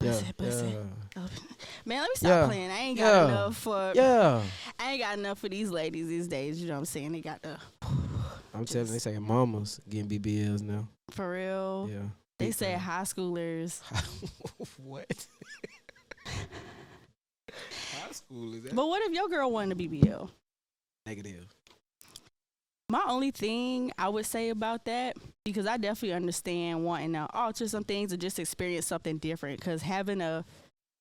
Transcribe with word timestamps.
Bust 0.00 0.22
Yeah, 0.22 0.28
it, 0.28 0.36
bust 0.36 0.64
it. 0.64 0.68
yeah. 0.72 0.82
Oh, 1.16 1.26
Man, 1.84 2.00
let 2.00 2.08
me 2.08 2.14
stop 2.16 2.28
Yeah. 2.28 2.46
playing. 2.46 2.70
I 2.70 2.78
ain't 2.78 2.98
got 2.98 3.28
enough 3.30 3.56
for. 3.56 3.92
Yeah. 3.94 4.42
I 4.78 4.92
ain't 4.92 5.00
got 5.02 5.18
enough 5.18 5.38
for 5.38 5.48
these 5.48 5.70
ladies 5.70 6.06
these 6.08 6.28
days. 6.28 6.60
You 6.60 6.68
know 6.68 6.74
what 6.74 6.78
I'm 6.80 6.84
saying? 6.84 7.12
They 7.12 7.20
got 7.20 7.42
the 7.42 7.58
I'm 8.54 8.64
telling 8.66 8.86
you, 8.86 8.92
they 8.92 8.98
say 9.00 9.18
mamas 9.18 9.80
getting 9.88 10.08
BBLs 10.08 10.62
now. 10.62 10.88
for 11.10 11.32
real. 11.32 11.88
Yeah. 11.90 11.98
They 12.38 12.46
Big 12.46 12.54
say 12.54 12.70
time. 12.72 12.80
high 12.80 13.02
schoolers. 13.02 13.80
what? 14.84 15.06
High 17.92 18.12
school 18.12 18.54
is 18.54 18.62
that 18.62 18.74
But 18.76 18.86
what 18.86 19.02
if 19.02 19.12
your 19.12 19.28
girl 19.28 19.50
wanted 19.50 19.80
a 19.80 19.82
BBL? 19.82 20.30
negative? 21.06 21.46
My 22.90 23.04
only 23.06 23.30
thing 23.30 23.92
I 23.98 24.08
would 24.08 24.24
say 24.24 24.48
about 24.48 24.86
that, 24.86 25.16
because 25.44 25.66
I 25.66 25.76
definitely 25.76 26.14
understand 26.14 26.84
wanting 26.84 27.12
to 27.12 27.28
alter 27.34 27.68
some 27.68 27.84
things 27.84 28.14
or 28.14 28.16
just 28.16 28.38
experience 28.38 28.86
something 28.86 29.18
different. 29.18 29.60
Because 29.60 29.82
having 29.82 30.22
a 30.22 30.44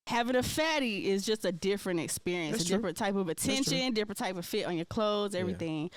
having 0.07 0.35
a 0.35 0.43
fatty 0.43 1.09
is 1.09 1.25
just 1.25 1.45
a 1.45 1.51
different 1.51 1.99
experience, 2.01 2.57
That's 2.57 2.63
a 2.63 2.67
true. 2.67 2.77
different 2.77 2.97
type 2.97 3.15
of 3.15 3.29
attention, 3.29 3.93
different 3.93 4.17
type 4.17 4.37
of 4.37 4.45
fit 4.45 4.65
on 4.65 4.75
your 4.75 4.85
clothes, 4.85 5.33
Yeah. 5.33 5.41
everything. 5.41 5.89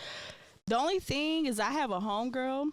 The 0.66 0.76
only 0.78 1.00
thing 1.00 1.46
is, 1.46 1.58
I 1.58 1.70
have 1.70 1.90
a 1.90 1.98
homegirl. 2.00 2.70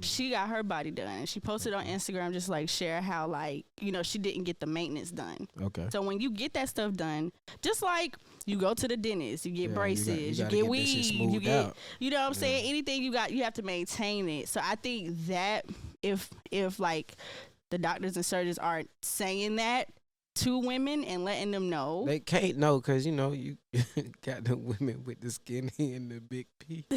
She 0.00 0.30
got 0.30 0.48
her 0.48 0.62
body 0.62 0.90
done, 0.90 1.06
and 1.08 1.28
she 1.28 1.40
posted 1.40 1.72
on 1.74 1.84
Instagram 1.84 2.32
just 2.32 2.48
like 2.48 2.68
share 2.68 3.00
how 3.00 3.26
like 3.26 3.66
you 3.80 3.92
know 3.92 4.02
she 4.02 4.18
didn't 4.18 4.44
get 4.44 4.60
the 4.60 4.66
maintenance 4.66 5.10
done. 5.10 5.46
Okay. 5.60 5.86
So 5.90 6.02
when 6.02 6.20
you 6.20 6.30
get 6.30 6.52
that 6.54 6.68
stuff 6.68 6.94
done, 6.94 7.32
just 7.62 7.82
like 7.82 8.16
you 8.46 8.56
go 8.56 8.74
to 8.74 8.88
the 8.88 8.96
dentist, 8.96 9.44
you 9.46 9.52
get 9.52 9.56
Yeah, 9.58 9.62
you 9.62 9.68
got- 9.68 9.74
braces, 9.76 10.08
you 10.08 10.14
you, 10.14 10.34
get 10.34 10.50
get 10.50 10.66
weave, 10.66 11.04
you 11.12 11.40
get 11.40 11.66
out. 11.66 11.76
you 11.98 12.10
know 12.10 12.16
what 12.18 12.26
I'm 12.26 12.32
Yeah. 12.32 12.38
saying? 12.38 12.68
Anything 12.70 13.02
you 13.02 13.12
got, 13.12 13.32
you 13.32 13.42
have 13.44 13.54
to 13.54 13.62
maintain 13.62 14.28
it. 14.28 14.48
So 14.48 14.60
I 14.62 14.74
think 14.76 15.26
that 15.26 15.66
if 16.02 16.28
if 16.50 16.78
like 16.80 17.14
the 17.70 17.78
doctors 17.78 18.16
and 18.16 18.24
surgeons 18.26 18.58
aren't 18.58 18.90
saying 19.02 19.56
that 19.56 19.88
to 20.36 20.58
women 20.58 21.04
and 21.04 21.24
letting 21.24 21.50
them 21.50 21.68
know, 21.68 22.04
They 22.06 22.20
can't 22.20 22.56
know 22.56 22.78
because 22.80 23.04
you 23.04 23.12
know 23.12 23.32
you 23.32 23.56
got 24.24 24.44
the 24.44 24.56
women 24.56 25.02
with 25.04 25.20
the 25.20 25.30
skinny 25.30 25.70
and 25.94 26.10
the 26.10 26.20
big 26.20 26.46
P, 26.60 26.84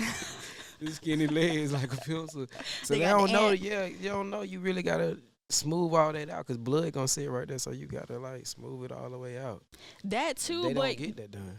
skinny 0.92 1.28
legs 1.28 1.72
like 1.74 1.94
a 1.94 1.98
pencil. 1.98 2.48
So 2.84 2.94
They 2.94 3.00
they, 3.00 3.06
don't 3.06 3.28
the 3.28 3.34
know. 3.34 3.50
Yeah, 3.52 3.86
you 3.86 4.10
don't 4.10 4.30
know. 4.30 4.42
You 4.42 4.60
really 4.60 4.84
gotta 4.84 5.18
smooth 5.50 5.94
all 5.94 6.12
that 6.14 6.30
out 6.30 6.46
because 6.46 6.58
blood 6.58 6.94
gonna 6.94 7.08
sit 7.08 7.30
right 7.30 7.48
there. 7.48 7.60
So 7.60 7.72
you 7.72 7.86
gotta 7.88 8.18
like 8.20 8.46
smooth 8.48 8.86
it 8.86 8.92
all 8.92 9.10
the 9.10 9.18
way 9.18 9.38
out. 9.38 9.64
that 10.06 10.38
too. 10.38 10.64
they 10.64 10.74
but 10.74 10.98
get 10.98 11.16
that 11.18 11.32
done. 11.32 11.58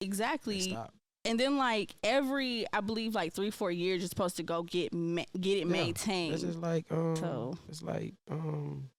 Exactly. 0.00 0.60
stop. 0.60 0.92
And 1.24 1.38
then 1.38 1.56
like 1.56 1.94
every, 2.02 2.66
I 2.72 2.80
believe 2.80 3.14
like 3.14 3.32
three 3.32 3.50
four 3.50 3.70
years, 3.70 4.00
you're 4.02 4.08
supposed 4.08 4.36
to 4.38 4.42
go 4.42 4.62
get 4.64 4.92
ma- 4.92 5.22
get 5.40 5.58
it 5.58 5.66
Yeah, 5.66 5.72
maintained. 5.72 6.32
That's 6.34 6.42
just 6.42 6.58
like 6.58 6.86
um, 6.90 7.14
So- 7.16 7.56
it's 7.68 7.82
like 7.82 8.14
um, 8.30 8.90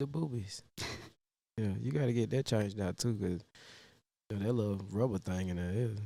the 0.00 0.06
boobies. 0.08 0.62
yeah, 1.56 1.68
you 1.80 1.92
gotta 1.92 2.12
get 2.12 2.30
that 2.30 2.46
changed 2.46 2.80
out 2.80 2.98
too 2.98 3.12
because 3.12 3.44
you 4.30 4.36
know, 4.38 4.46
that 4.46 4.52
little 4.52 4.80
rubber 4.90 5.18
thing 5.18 5.48
in 5.50 5.56
there. 5.56 5.70
Is, 5.70 5.98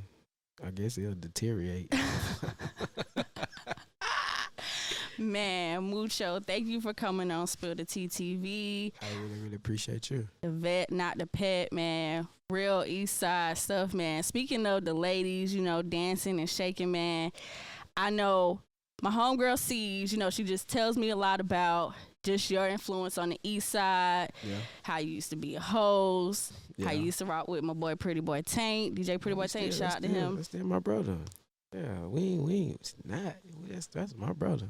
I 0.65 0.71
guess 0.71 0.97
it'll 0.97 1.15
deteriorate. 1.15 1.93
Man, 5.17 5.83
mucho. 5.83 6.39
Thank 6.39 6.67
you 6.67 6.79
for 6.79 6.93
coming 6.93 7.29
on 7.29 7.45
Spill 7.47 7.75
the 7.75 7.83
Tea 7.85 8.07
TV. 8.07 8.93
I 9.01 9.05
really, 9.21 9.39
really 9.43 9.55
appreciate 9.55 10.09
you. 10.09 10.27
the 10.41 10.49
vet, 10.49 10.91
not 10.91 11.17
the 11.17 11.27
pet, 11.27 11.73
man. 11.73 12.27
Real 12.49 12.83
East 12.87 13.17
Side 13.17 13.57
stuff, 13.57 13.93
man. 13.93 14.23
Speaking 14.23 14.65
of 14.65 14.85
the 14.85 14.93
ladies, 14.93 15.53
you 15.53 15.61
know, 15.61 15.81
dancing 15.81 16.39
and 16.39 16.49
shaking, 16.49 16.91
man. 16.91 17.31
I 17.97 18.09
know 18.11 18.61
my 19.01 19.11
homegirl 19.11 19.59
sees, 19.59 20.13
you 20.13 20.19
know, 20.19 20.29
she 20.29 20.43
just 20.43 20.67
tells 20.69 20.97
me 20.97 21.09
a 21.09 21.15
lot 21.15 21.41
about 21.41 21.93
just 22.23 22.49
your 22.51 22.67
influence 22.67 23.17
on 23.17 23.29
the 23.29 23.39
East 23.43 23.69
Side, 23.69 24.31
Yeah. 24.43 24.55
how 24.83 24.97
you 24.97 25.09
used 25.11 25.29
to 25.29 25.35
be 25.35 25.55
a 25.55 25.59
host, 25.59 26.53
how 26.83 26.91
you 26.91 27.03
used 27.03 27.19
to 27.19 27.25
rock 27.25 27.47
with 27.47 27.63
my 27.63 27.73
boy 27.73 27.95
Pretty 27.95 28.19
Boy 28.19 28.41
Tank, 28.41 28.95
DJ 28.97 29.19
Pretty 29.19 29.35
Boy 29.35 29.41
That's 29.43 29.53
Tank. 29.53 29.73
still- 29.73 29.87
Shout 29.87 29.95
out 29.97 30.01
to 30.03 30.07
him. 30.09 30.35
That's 30.35 30.47
still 30.49 30.65
my 30.65 30.79
brother. 30.79 31.17
Yeah, 31.73 32.05
we 32.07 32.21
ain't, 32.21 32.43
we 32.43 32.53
ain't, 32.55 32.75
it's 32.81 32.95
not. 33.05 33.35
That's, 33.67 33.87
that's 33.87 34.15
my 34.15 34.33
brother. 34.33 34.69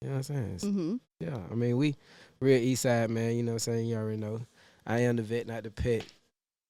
You 0.00 0.08
know 0.08 0.16
what 0.16 0.16
I'm 0.16 0.22
saying? 0.22 0.54
It's- 0.56 0.62
hmm 0.62 0.96
Yeah, 1.18 1.38
I 1.50 1.54
mean, 1.54 1.76
we 1.76 1.96
real 2.40 2.60
east 2.62 2.82
side, 2.82 3.10
man. 3.10 3.36
You 3.36 3.42
know 3.42 3.52
what 3.52 3.66
I'm 3.66 3.74
saying? 3.74 3.86
You 3.88 3.96
already 3.96 4.18
know. 4.18 4.40
I 4.86 5.00
am 5.00 5.16
the 5.16 5.22
vet, 5.22 5.46
not 5.46 5.62
the 5.64 5.70
pet. 5.70 6.04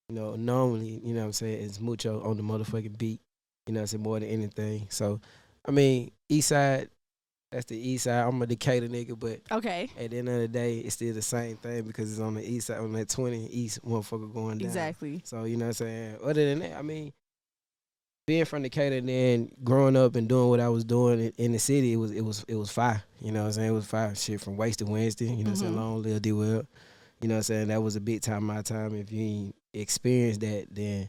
You 0.08 0.14
know, 0.16 0.34
normally, 0.34 1.00
you 1.04 1.14
know 1.14 1.20
what 1.20 1.26
I'm 1.26 1.32
saying, 1.32 1.62
it's 1.64 1.78
mucho 1.80 2.22
on 2.22 2.36
the 2.36 2.42
motherfucking 2.42 2.98
beat. 2.98 3.20
You 3.66 3.74
know 3.74 3.80
what 3.80 3.82
I'm 3.82 3.86
saying? 3.88 4.02
More 4.02 4.18
than 4.18 4.28
anything. 4.28 4.86
So, 4.90 5.20
I 5.64 5.70
mean, 5.70 6.10
east 6.28 6.48
side, 6.48 6.88
that's 7.50 7.66
the 7.66 7.76
east 7.76 8.04
side. 8.04 8.26
I'm 8.26 8.40
a 8.42 8.46
Decatur 8.46 8.88
nigga, 8.88 9.18
but 9.18 9.40
Okay, 9.50 9.90
at 9.98 10.10
the 10.10 10.18
end 10.18 10.28
of 10.28 10.38
the 10.38 10.48
day, 10.48 10.78
it's 10.78 10.94
still 10.94 11.12
the 11.14 11.22
same 11.22 11.56
thing 11.56 11.82
because 11.82 12.10
it's 12.12 12.20
on 12.20 12.34
the 12.34 12.48
east 12.48 12.68
side, 12.68 12.78
on 12.78 12.92
that 12.92 13.08
20 13.08 13.46
east 13.48 13.84
motherfucker 13.84 14.32
going 14.32 14.58
down. 14.58 14.66
exactly. 14.68 15.20
So, 15.24 15.44
you 15.44 15.56
know 15.56 15.64
what 15.66 15.80
I'm 15.80 15.86
saying? 15.86 16.16
Other 16.22 16.44
than 16.44 16.58
that, 16.60 16.78
I 16.78 16.82
mean, 16.82 17.12
being 18.26 18.44
from 18.44 18.62
Decatur 18.62 18.98
and 18.98 19.08
then 19.08 19.50
growing 19.64 19.96
up 19.96 20.14
and 20.14 20.28
doing 20.28 20.48
what 20.50 20.60
I 20.60 20.68
was 20.68 20.84
doing 20.84 21.18
in, 21.20 21.32
in 21.38 21.52
the 21.52 21.58
city, 21.58 21.92
it 21.92 21.96
was 21.96 22.12
it 22.12 22.20
was 22.20 22.44
it 22.46 22.54
was 22.54 22.70
fire. 22.70 23.02
You 23.20 23.32
know 23.32 23.40
what 23.40 23.46
I'm 23.46 23.52
saying? 23.54 23.68
It 23.70 23.72
was 23.72 23.86
fire. 23.86 24.14
Shit 24.14 24.40
from 24.40 24.56
Wasted 24.56 24.88
Wednesday, 24.88 25.24
you 25.24 25.38
know 25.38 25.42
what 25.42 25.48
I'm 25.50 25.56
saying? 25.56 25.72
Mhm. 25.72 25.76
Long 25.76 26.02
live 26.02 26.22
D 26.22 26.30
Well. 26.32 26.62
You 27.20 27.28
know 27.28 27.34
what 27.34 27.38
I'm 27.38 27.42
saying? 27.42 27.68
That 27.68 27.82
was 27.82 27.96
a 27.96 28.00
big 28.00 28.20
time 28.22 28.44
my 28.44 28.62
time. 28.62 28.94
If 28.94 29.10
you 29.10 29.20
ain't 29.22 29.56
experienced 29.74 30.40
that, 30.42 30.66
then 30.70 31.08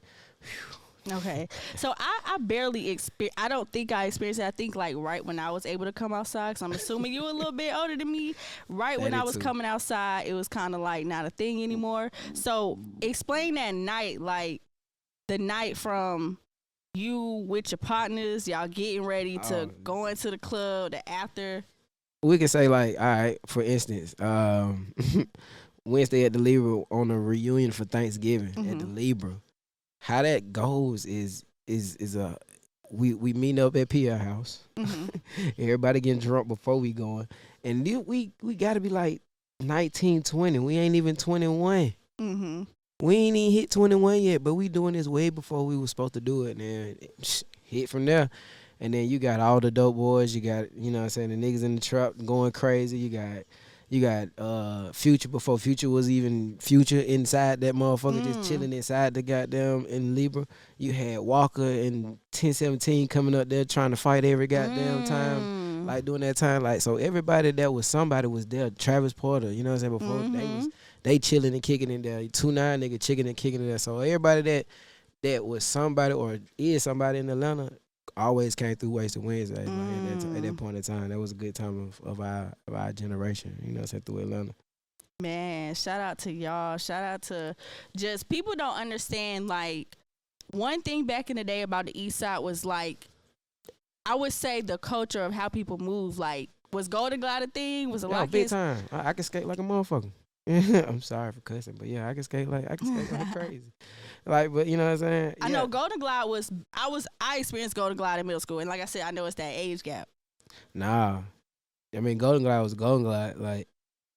Okay, 1.12 1.48
so 1.76 1.94
I, 1.98 2.20
I 2.26 2.38
barely 2.40 2.90
experience. 2.90 3.34
I 3.38 3.48
don't 3.48 3.72
think 3.72 3.92
I 3.92 4.06
experienced 4.06 4.40
it. 4.40 4.44
I 4.46 4.52
think 4.52 4.76
like 4.76 4.96
right 4.98 5.26
when 5.26 5.40
I 5.40 5.50
was 5.50 5.66
able 5.66 5.86
to 5.86 5.92
come 5.92 6.14
outside, 6.14 6.52
because 6.52 6.62
I'm 6.62 6.74
assuming 6.74 7.12
you 7.14 7.24
were 7.24 7.30
a 7.30 7.34
little 7.34 7.52
bit 7.52 7.74
older 7.76 7.96
than 7.98 8.12
me. 8.12 8.36
Right 8.70 9.00
when 9.02 9.14
I 9.16 9.24
was 9.24 9.34
too. 9.34 9.40
coming 9.40 9.66
outside, 9.66 10.28
it 10.28 10.34
was 10.36 10.48
kind 10.48 10.76
of 10.76 10.82
like 10.82 11.08
not 11.08 11.26
a 11.26 11.32
thing 11.32 11.64
anymore. 11.64 12.12
So 12.34 12.78
explain 13.02 13.56
that 13.56 13.74
night, 13.74 14.22
like 14.22 14.62
the 15.28 15.40
night 15.40 15.76
from 15.76 16.38
you 16.94 17.46
with 17.48 17.72
your 17.72 17.78
partners, 17.80 18.48
y'all 18.48 18.68
getting 18.68 19.04
ready 19.04 19.38
to 19.40 19.56
Oh. 19.62 19.72
go 19.84 20.06
into 20.06 20.30
the 20.30 20.38
club, 20.38 20.92
the 20.92 21.10
after. 21.10 21.64
we 22.22 22.38
can 22.38 22.48
say 22.48 22.68
like, 22.68 22.96
all 23.00 23.06
right, 23.06 23.40
for 23.48 23.64
instance, 23.64 24.14
um, 24.20 24.94
Wednesday 25.86 26.26
at 26.26 26.34
the 26.34 26.40
Libra 26.40 26.84
on 26.92 27.10
a 27.10 27.20
reunion 27.20 27.72
for 27.72 27.86
Thanksgiving 27.86 28.50
at 28.70 28.78
the 28.78 28.86
Mhm. 28.86 28.96
Libra. 28.96 29.34
How 30.02 30.24
that 30.24 30.52
goes 30.52 31.06
is 31.06 31.46
is 31.68 31.96
is 31.98 32.16
a 32.16 32.38
we 32.92 33.14
we 33.14 33.34
meet 33.34 33.58
up 33.60 33.76
at 33.76 33.90
PL 33.90 34.18
House. 34.18 34.64
Mhm. 34.76 35.22
Everybody 35.58 36.02
getting 36.02 36.20
drunk 36.20 36.48
before 36.48 36.80
we 36.80 36.92
going, 36.92 37.28
and 37.64 37.86
then 37.86 38.04
we 38.06 38.32
we 38.42 38.56
got 38.56 38.74
to 38.74 38.80
be 38.80 38.90
like 38.90 39.22
19, 39.62 40.24
20. 40.24 40.60
We 40.60 40.76
ain't 40.78 40.96
even 40.96 41.16
twenty 41.16 41.48
one. 41.48 41.94
mm-hmm. 42.20 42.64
We 43.00 43.16
ain't 43.16 43.38
even 43.38 43.52
hit 43.52 43.70
twenty 43.70 43.96
one 43.96 44.22
yet, 44.22 44.44
but 44.44 44.56
we 44.56 44.70
doing 44.70 44.94
this 44.94 45.08
way 45.08 45.30
before 45.30 45.66
we 45.66 45.78
was 45.78 45.92
supposed 45.92 46.14
to 46.16 46.22
do 46.22 46.46
it. 46.46 46.58
And 46.58 46.62
then 46.62 46.96
sh- 47.22 47.44
hit 47.64 47.88
from 47.90 48.06
there, 48.06 48.30
and 48.80 48.94
then 48.94 49.08
you 49.08 49.20
got 49.20 49.40
all 49.40 49.60
the 49.60 49.70
dope 49.72 49.96
boys. 49.96 50.34
You 50.36 50.42
got 50.42 50.74
you 50.76 50.90
know 50.92 50.98
what 51.00 51.04
I'm 51.06 51.10
saying 51.12 51.30
the 51.30 51.36
niggas 51.36 51.64
in 51.64 51.76
the 51.76 51.82
trap 51.82 52.14
going 52.26 52.52
crazy. 52.52 52.98
You 52.98 53.10
got 53.10 53.44
you 53.92 54.00
got 54.02 54.30
uh 54.38 54.92
Future 54.94 55.28
before 55.28 55.60
Future 55.60 55.90
was 55.90 56.10
even 56.10 56.58
Future 56.60 57.02
inside 57.02 57.60
that 57.62 57.76
motherfucker, 57.76 58.22
Mm. 58.22 58.34
just 58.34 58.50
chilling 58.50 58.72
inside 58.74 59.14
the 59.14 59.22
goddamn 59.22 59.86
in 59.88 60.16
Libra. 60.16 60.48
You 60.78 60.94
had 60.94 61.20
Waka 61.20 61.62
and 61.62 62.18
1017 62.32 63.08
coming 63.10 63.36
up 63.36 63.50
there 63.50 63.66
trying 63.66 63.92
to 63.92 63.98
fight 63.98 64.24
every 64.26 64.48
goddamn 64.48 65.04
time 65.04 65.42
Mm. 65.42 65.86
like 65.88 66.06
during 66.06 66.22
that 66.22 66.38
time. 66.38 66.64
Like 66.64 66.82
so, 66.82 66.96
everybody 66.96 67.52
that 67.52 67.72
was 67.74 67.86
somebody 67.86 68.28
was 68.28 68.48
there. 68.48 68.70
Travis 68.70 69.12
Porter, 69.14 69.52
you 69.52 69.62
know 69.64 69.72
what 69.72 69.84
I'm 69.84 69.92
saying? 69.92 69.98
Before 69.98 70.20
they 70.40 70.56
was 70.56 70.68
Mhm. 70.68 70.72
they 71.04 71.20
chilling 71.20 71.54
and 71.54 71.62
kicking 71.62 71.92
in 71.92 72.02
there. 72.02 72.26
Two 72.30 72.52
nine 72.54 72.80
nigga 72.82 72.98
chicken 73.00 73.28
and 73.28 73.36
kicking 73.36 73.60
in 73.60 73.68
there. 73.68 73.78
So 73.78 74.00
everybody 74.00 74.42
that 74.44 74.66
that 75.24 75.46
was 75.46 75.64
somebody 75.66 76.14
or 76.14 76.40
is 76.58 76.84
somebody 76.84 77.20
in 77.20 77.30
Atlanta 77.30 77.70
always 78.18 78.56
came 78.56 78.76
through 78.76 78.92
Wasted 78.92 79.24
Wednesday. 79.24 79.66
Like 79.66 79.70
at, 79.70 80.04
that 80.04 80.36
at 80.36 80.42
that 80.44 80.54
Mm. 80.54 80.58
point 80.58 80.78
in 80.78 80.84
time, 80.84 81.10
that 81.10 81.20
was 81.20 81.32
a 81.32 81.36
good 81.36 81.56
time 81.56 81.80
of, 81.88 82.00
of 82.06 82.20
our 82.20 82.54
of 82.68 82.74
our 82.74 82.92
generation. 82.94 83.58
You 83.66 83.74
know, 83.74 83.86
saying 83.86 84.04
through 84.06 84.20
Atlanta. 84.20 84.54
Man, 85.22 85.76
shout 85.76 86.02
out 86.02 86.18
to 86.20 86.32
y'all. 86.32 86.78
Shout 86.78 87.04
out 87.04 87.22
to 87.24 87.56
just 87.96 88.28
people 88.30 88.54
don't 88.56 88.76
understand 88.76 89.48
like 89.48 89.96
one 90.52 90.82
thing 90.82 91.06
back 91.06 91.30
in 91.30 91.38
the 91.38 91.44
day 91.44 91.62
about 91.62 91.86
the 91.86 92.00
east 92.02 92.20
side 92.20 92.40
was 92.40 92.66
like 92.66 93.08
I 94.06 94.16
would 94.16 94.34
say 94.34 94.62
the 94.62 94.78
culture 94.78 95.24
of 95.24 95.34
how 95.34 95.48
people 95.48 95.78
move 95.78 96.18
like 96.18 96.50
was 96.74 96.88
Golden 96.88 97.20
Glide 97.20 97.44
a 97.44 97.48
thing? 97.48 97.90
Was 97.92 98.04
a 98.04 98.08
lot 98.08 98.24
of 98.24 98.32
big 98.32 98.48
time. 98.50 98.84
I, 98.92 99.10
I 99.10 99.14
can 99.14 99.24
skate 99.24 99.46
like 99.46 99.60
a 99.60 99.62
motherfucker. 99.62 100.12
I'm 100.48 101.02
sorry 101.02 101.32
for 101.34 101.42
cussing, 101.42 101.76
but 101.78 101.88
yeah, 101.88 102.08
I 102.10 102.14
can 102.16 102.24
skate 102.24 102.50
like 102.50 102.70
I 102.70 102.76
can 102.76 102.88
skate 102.88 103.12
like 103.12 103.32
crazy. 103.36 103.72
Like, 104.26 104.54
but 104.54 104.68
you 104.68 104.78
know 104.78 104.86
what 104.86 104.92
I'm 104.92 104.98
saying? 105.00 105.36
I 105.42 105.48
Yeah. 105.48 105.54
know 105.54 105.68
Golden 105.68 105.98
Glide 106.00 106.30
was 106.30 106.52
I 106.74 106.88
was 106.90 107.08
I 107.20 107.38
experienced 107.40 107.76
Golden 107.76 107.98
Glide 107.98 108.20
in 108.20 108.28
middle 108.28 108.40
school 108.40 108.60
and 108.60 108.70
like 108.70 108.82
I 108.82 108.86
said, 108.86 109.02
I 109.02 109.12
know 109.12 109.26
it's 109.26 109.36
that 109.36 109.52
age 109.56 109.82
gap. 109.84 110.08
Nah. 110.74 111.22
I 111.96 112.00
mean, 112.00 112.18
Golden 112.18 112.44
Glide 112.44 112.62
was 112.62 112.74
Golden 112.74 113.04
Glide. 113.04 113.38
Like, 113.38 113.68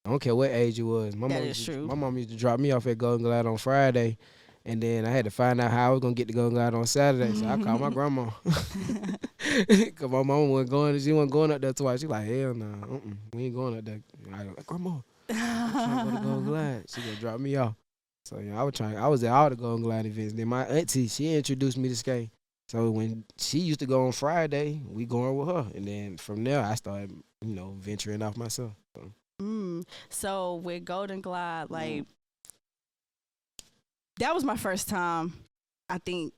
I 0.05 0.11
don't 0.11 0.19
care 0.21 0.35
what 0.37 0.51
age 0.51 0.77
you 0.79 0.87
was. 0.87 1.17
My 1.17 1.29
That 1.29 1.35
mom 1.41 1.43
is 1.45 1.65
to, 1.65 1.73
true. 1.73 1.87
My 1.87 1.95
mom 1.95 2.17
used 2.19 2.31
to 2.31 2.37
drop 2.37 2.61
me 2.61 2.71
off 2.73 2.87
at 2.87 2.99
Golden 2.99 3.25
Glide 3.25 3.47
on 3.47 3.57
Friday, 3.57 4.19
and 4.67 4.81
then 4.83 5.07
I 5.07 5.11
had 5.11 5.25
to 5.25 5.31
find 5.31 5.61
out 5.61 5.71
how 5.71 5.89
I 5.89 5.91
was 5.91 6.01
gonna 6.01 6.15
get 6.15 6.29
to 6.29 6.35
Golden 6.35 6.55
Glide 6.55 6.75
on 6.75 6.87
Saturday. 6.87 7.33
So 7.35 7.47
I 7.47 7.57
called 7.57 7.81
my 7.81 7.91
grandma, 7.95 8.29
cause 9.97 10.11
my 10.11 10.23
mom 10.23 10.51
wasn't 10.51 10.71
going. 10.71 10.99
She 11.01 11.13
wasn't 11.13 11.33
going 11.33 11.51
up 11.53 11.61
there 11.61 11.73
twice. 11.73 12.01
She 12.01 12.07
like, 12.07 12.27
hell 12.27 12.55
no, 12.55 12.67
uh-uh, 12.67 12.99
we 13.33 13.45
ain't 13.47 13.55
going 13.55 13.79
up 13.79 13.85
there. 13.85 14.01
I 14.33 14.43
like, 14.45 14.67
grandma, 14.67 14.97
I'm 15.31 15.73
trying 15.73 16.07
to 16.07 16.11
go 16.13 16.17
to 16.19 16.23
Golden 16.25 16.45
Glide. 16.45 16.85
She 16.89 17.01
gonna 17.01 17.17
drop 17.17 17.41
me 17.41 17.57
off. 17.57 17.75
So 18.25 18.39
you 18.39 18.51
know, 18.51 18.59
I 18.59 18.63
was 18.63 18.75
trying. 18.75 18.97
I 18.97 19.09
was 19.09 19.23
at 19.25 19.33
all 19.33 19.51
the 19.51 19.57
Golden 19.57 19.83
Glide 19.83 20.07
events. 20.07 20.33
Then 20.35 20.49
my 20.49 20.65
auntie, 20.67 21.09
she 21.09 21.35
introduced 21.35 21.77
me 21.77 21.89
to 21.89 21.97
skate. 21.97 22.31
So 22.69 22.91
when 22.91 23.25
she 23.37 23.59
used 23.59 23.81
to 23.81 23.87
go 23.87 24.07
on 24.07 24.13
Friday, 24.13 24.81
we 24.87 25.05
going 25.05 25.37
with 25.37 25.49
her, 25.49 25.67
and 25.75 25.87
then 25.87 26.17
from 26.17 26.43
there 26.45 26.63
I 26.63 26.75
started, 26.77 27.11
you 27.43 27.55
know, 27.55 27.75
venturing 27.79 28.23
off 28.23 28.37
myself. 28.37 28.73
So. 28.97 29.13
Mm. 29.43 29.85
So 30.09 30.55
with 30.57 30.85
Golden 30.85 31.21
Glide, 31.21 31.69
like 31.71 32.05
that 34.21 34.35
was 34.35 34.45
my 34.45 34.57
first 34.57 34.89
time. 34.89 35.33
I 35.89 35.99
think 35.99 36.33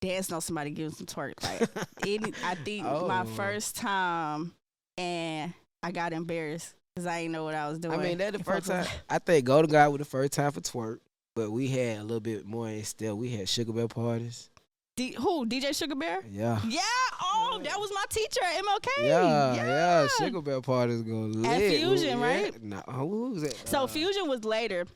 dancing 0.00 0.34
on 0.34 0.40
somebody 0.40 0.70
giving 0.70 0.92
some 0.92 1.06
twerk. 1.06 1.42
Like 1.42 1.68
any, 2.06 2.32
I 2.44 2.54
think 2.54 2.84
my 2.84 3.22
Oh. 3.22 3.24
first 3.24 3.76
time, 3.76 4.54
and 4.96 5.52
I 5.82 5.90
got 5.92 6.12
embarrassed 6.12 6.74
because 6.94 7.06
I 7.06 7.22
didn't 7.22 7.32
know 7.32 7.44
what 7.44 7.54
I 7.54 7.68
was 7.68 7.78
doing. 7.78 7.98
I 7.98 8.02
mean, 8.02 8.18
that 8.18 8.32
the 8.34 8.44
first 8.44 8.66
time. 8.68 8.86
I 9.08 9.18
think 9.18 9.46
Golden 9.46 9.70
Glide 9.70 9.88
was 9.88 9.98
the 9.98 10.04
first 10.04 10.32
time 10.34 10.52
for 10.52 10.60
twerk, 10.60 10.98
but 11.34 11.50
we 11.50 11.68
had 11.68 11.98
a 11.98 12.02
little 12.02 12.20
bit 12.20 12.46
more 12.46 12.68
in 12.68 12.84
still. 12.84 13.16
We 13.16 13.30
had 13.30 13.48
Sugar 13.48 13.72
Bear 13.72 13.88
parties. 13.88 14.50
D- 14.96 15.12
who? 15.18 15.46
DJ 15.46 15.74
Sugar 15.74 15.94
Bear? 15.94 16.20
Yeah. 16.30 16.60
Yeah. 16.68 16.80
Oh, 17.22 17.60
that 17.64 17.78
was 17.78 17.90
my 17.94 18.04
teacher 18.10 18.40
at 18.44 18.62
MLK. 18.62 18.86
Yeah, 19.06 19.54
yeah, 19.54 19.64
Yeah. 20.02 20.08
Sugar 20.18 20.42
Bear 20.42 20.60
parties 20.60 21.02
go 21.02 21.12
lit. 21.20 21.74
Fusion, 21.78 22.18
Yeah. 22.20 22.24
right? 22.24 22.62
Nah, 22.62 22.82
who 22.82 23.30
was 23.30 23.42
that? 23.42 23.56
So 23.68 23.84
Uh, 23.84 23.86
Fusion 23.86 24.28
was 24.28 24.44
later. 24.44 24.86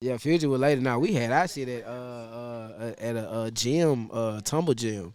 Yeah, 0.00 0.16
Fusion 0.18 0.50
was 0.50 0.60
later. 0.60 0.80
Now 0.80 1.00
we 1.00 1.12
had 1.12 1.32
I 1.32 1.46
see 1.46 1.62
at 1.64 1.84
uh 1.84 1.90
uh 1.90 2.94
at 2.98 3.16
a 3.16 3.28
uh, 3.28 3.50
gym, 3.50 4.08
uh 4.12 4.40
tumble 4.42 4.74
gym, 4.74 5.12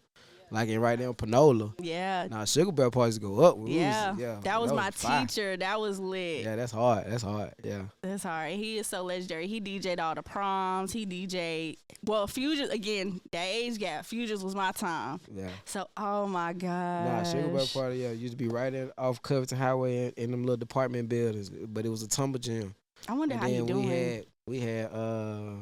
like 0.54 0.70
in 0.70 0.80
right 0.80 0.98
there 0.98 1.08
in 1.10 1.14
Panola. 1.16 1.74
Yeah. 1.80 2.28
Now 2.30 2.46
Sugar 2.46 2.72
Bear 2.72 2.90
parties 2.92 3.18
go 3.20 3.40
up. 3.42 3.58
we 3.58 3.64
was- 3.64 3.72
Yeah. 3.74 4.16
yeah. 4.18 4.40
That 4.44 4.62
was 4.62 4.72
my 4.72 4.92
fire. 4.92 5.26
teacher. 5.26 5.58
That 5.58 5.80
was 5.80 6.00
lit. 6.00 6.44
Yeah, 6.44 6.56
that's 6.56 6.72
hard. 6.72 7.06
That's 7.08 7.24
hard. 7.24 7.54
Yeah. 7.64 7.84
That's 8.02 8.24
hard. 8.24 8.52
He 8.54 8.78
is 8.78 8.88
so 8.88 9.04
legendary. 9.04 9.48
He 9.48 9.60
DJ'd 9.60 10.00
all 10.00 10.16
the 10.16 10.24
proms. 10.24 10.94
He 10.94 11.06
DJ'd 11.06 11.78
well 12.06 12.28
Fusion 12.28 12.70
again. 12.72 13.20
That 13.32 13.46
age 13.46 13.78
gap. 13.80 14.06
Fusions 14.06 14.44
was 14.44 14.56
my 14.56 14.72
time. 14.72 15.20
Yeah. 15.34 15.50
So 15.66 15.88
oh 15.98 16.28
my 16.28 16.54
god. 16.54 17.06
Nah, 17.08 17.24
Sugar 17.24 17.48
Bear 17.50 17.66
party, 17.74 17.98
yeah, 17.98 18.12
used 18.12 18.34
to 18.34 18.38
be 18.38 18.48
right 18.48 18.74
in, 18.74 18.92
off 18.98 19.22
Covington 19.22 19.58
Highway 19.58 20.06
in, 20.08 20.14
in 20.24 20.32
them 20.32 20.44
little 20.44 20.58
department 20.58 21.10
buildings, 21.10 21.50
but 21.50 21.86
it 21.86 21.90
was 21.90 22.04
a 22.04 22.08
tumble 22.08 22.40
gym. 22.40 22.76
I 23.10 23.14
wonder 23.14 23.34
and 23.34 23.42
how 23.44 23.50
you 23.50 23.66
doing. 23.66 23.88
we 23.90 23.96
had 23.96 24.26
we 24.46 24.60
had 24.60 24.86
uh 24.94 25.56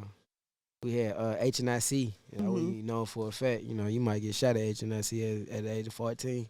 we 0.83 0.93
had 0.95 1.15
uh 1.15 1.35
H 1.39 1.59
and 1.59 1.69
I 1.69 1.79
C. 1.79 2.13
You 2.35 2.43
know, 2.43 2.51
Mhm. 2.53 2.77
you 2.77 2.83
know 2.83 3.05
for 3.05 3.27
a 3.27 3.31
fact, 3.31 3.63
you 3.63 3.75
know, 3.75 3.87
you 3.87 3.99
might 3.99 4.19
get 4.21 4.35
shot 4.35 4.55
at 4.55 4.61
H 4.61 4.81
and 4.81 4.93
I 4.93 5.01
C 5.01 5.23
at, 5.23 5.49
at 5.49 5.63
the 5.63 5.71
age 5.71 5.87
of 5.87 5.93
fourteen. 5.93 6.49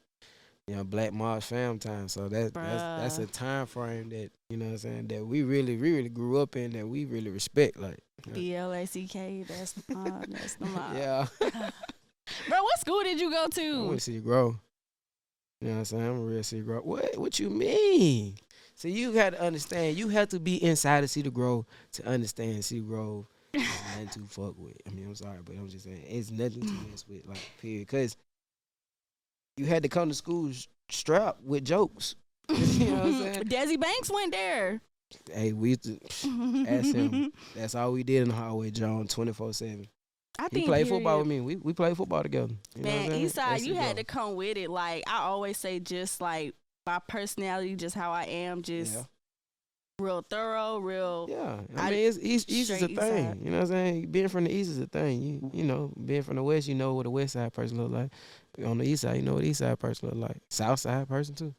You 0.67 0.75
know, 0.75 0.83
Black 0.83 1.11
Mars 1.11 1.43
fam 1.45 1.79
time. 1.79 2.07
So 2.07 2.29
that 2.29 2.53
that's 2.53 3.17
that's 3.17 3.17
a 3.19 3.25
time 3.25 3.65
frame 3.65 4.09
that, 4.09 4.29
you 4.49 4.57
know 4.57 4.65
what 4.65 4.71
I'm 4.73 4.77
saying, 4.77 5.07
that 5.07 5.25
we 5.25 5.43
really, 5.43 5.75
we 5.75 5.91
really 5.91 6.09
grew 6.09 6.39
up 6.39 6.55
in 6.55 6.71
that 6.71 6.87
we 6.87 7.05
really 7.05 7.29
respect. 7.31 7.77
Like 7.77 7.99
B 8.31 8.55
L 8.55 8.71
A 8.71 8.85
C 8.85 9.07
K. 9.07 9.43
That's 9.47 9.73
the 9.73 9.95
mob. 9.95 10.25
That's 10.29 10.53
the 10.55 10.65
mob. 10.67 10.95
Yeah. 10.95 11.27
Bro, 12.47 12.63
what 12.63 12.79
school 12.79 13.01
did 13.03 13.19
you 13.19 13.31
go 13.31 13.45
I 13.45 13.47
to? 13.47 13.93
to 13.93 13.99
see 13.99 14.13
you 14.13 14.21
grow. 14.21 14.55
You 15.59 15.67
know 15.67 15.73
what 15.73 15.79
I'm 15.79 15.85
saying? 15.85 16.03
I'm 16.03 16.17
a 16.17 16.21
real 16.21 16.41
you 16.49 16.63
grow. 16.63 16.79
What 16.81 17.17
what 17.17 17.39
you 17.39 17.49
mean? 17.49 18.35
So 18.75 18.87
you 18.87 19.11
got 19.13 19.31
to 19.31 19.41
understand. 19.41 19.97
You 19.97 20.07
have 20.09 20.29
to 20.29 20.39
be 20.39 20.63
inside 20.63 21.03
of 21.03 21.09
Cedar 21.11 21.29
Grove 21.31 21.65
to 21.93 22.05
understand 22.07 22.63
Cedar 22.65 22.85
Grove 22.85 23.25
nothing 23.53 24.07
to 24.13 24.19
fuck 24.27 24.55
with. 24.57 24.75
I 24.87 24.91
mean, 24.91 25.05
I'm 25.07 25.15
sorry, 25.15 25.39
but 25.43 25.55
I'm 25.55 25.69
just 25.69 25.85
saying 25.85 26.03
it's 26.07 26.31
nothing 26.31 26.61
to 26.61 26.73
mess 26.89 27.05
with. 27.07 27.25
Like, 27.27 27.39
period. 27.61 27.87
Because 27.87 28.17
you 29.57 29.65
had 29.65 29.83
to 29.83 29.89
come 29.89 30.09
to 30.09 30.15
school 30.15 30.51
strapped 30.89 31.43
with 31.43 31.65
jokes. 31.65 32.15
you 32.49 32.85
know 32.85 32.95
what 32.95 33.05
I'm 33.05 33.13
saying? 33.21 33.43
Desi 33.45 33.79
Banks 33.79 34.09
went 34.11 34.31
there. 34.31 34.81
Hey, 35.31 35.51
we 35.53 35.69
used 35.69 35.83
to. 35.83 35.99
Ask 36.67 36.95
him. 36.95 37.33
That's 37.55 37.75
all 37.75 37.91
we 37.91 38.03
did 38.03 38.23
in 38.23 38.29
the 38.29 38.35
hallway, 38.35 38.71
John, 38.71 39.07
24 39.07 39.53
seven. 39.53 39.87
I 40.39 40.43
He 40.43 40.49
think 40.49 40.65
played 40.67 40.87
football 40.87 41.19
with 41.19 41.27
me. 41.27 41.41
We 41.41 41.57
we 41.57 41.73
played 41.73 41.97
football 41.97 42.23
together. 42.23 42.53
You 42.75 42.83
know 42.83 42.89
what 42.89 43.01
I'm 43.01 43.09
Man? 43.09 43.21
Eastside, 43.25 43.63
you 43.65 43.75
had 43.75 43.97
to 43.97 44.03
come 44.05 44.35
with 44.35 44.57
it. 44.57 44.69
Like 44.69 45.03
I 45.07 45.19
always 45.23 45.57
say, 45.57 45.79
just 45.79 46.21
like 46.21 46.55
my 46.87 46.99
personality, 47.07 47.75
just 47.75 47.95
how 47.95 48.11
I 48.11 48.23
am, 48.23 48.61
just 48.61 48.93
Yeah. 48.95 49.03
Real 49.99 50.23
thorough, 50.29 50.79
real. 50.79 51.27
Yeah, 51.29 51.59
I, 51.75 51.87
I- 51.87 51.91
mean, 51.91 52.07
it's 52.07 52.17
east, 52.21 52.49
east 52.49 52.69
is 52.71 52.81
a 52.81 52.87
thing. 52.87 52.95
side. 52.97 53.37
You 53.43 53.51
know 53.51 53.57
what 53.57 53.63
I'm 53.63 53.67
saying? 53.67 54.07
Being 54.11 54.27
from 54.27 54.45
the 54.45 54.51
east 54.53 54.71
is 54.71 54.79
a 54.79 54.87
thing. 54.87 55.21
You 55.21 55.51
you 55.53 55.63
know, 55.63 55.93
being 56.03 56.23
from 56.23 56.35
the 56.37 56.43
west, 56.43 56.67
you 56.67 56.75
know 56.75 56.93
what 56.93 57.05
a 57.05 57.09
west 57.09 57.33
side 57.33 57.53
person 57.53 57.77
look 57.77 57.91
like. 57.91 58.11
On 58.65 58.77
the 58.77 58.85
east 58.85 59.03
side, 59.03 59.17
you 59.17 59.21
know 59.23 59.35
what 59.35 59.43
east 59.43 59.59
side 59.59 59.79
person 59.79 60.09
look 60.09 60.17
like. 60.29 60.41
South 60.49 60.79
side 60.79 61.07
person 61.07 61.35
too. 61.35 61.53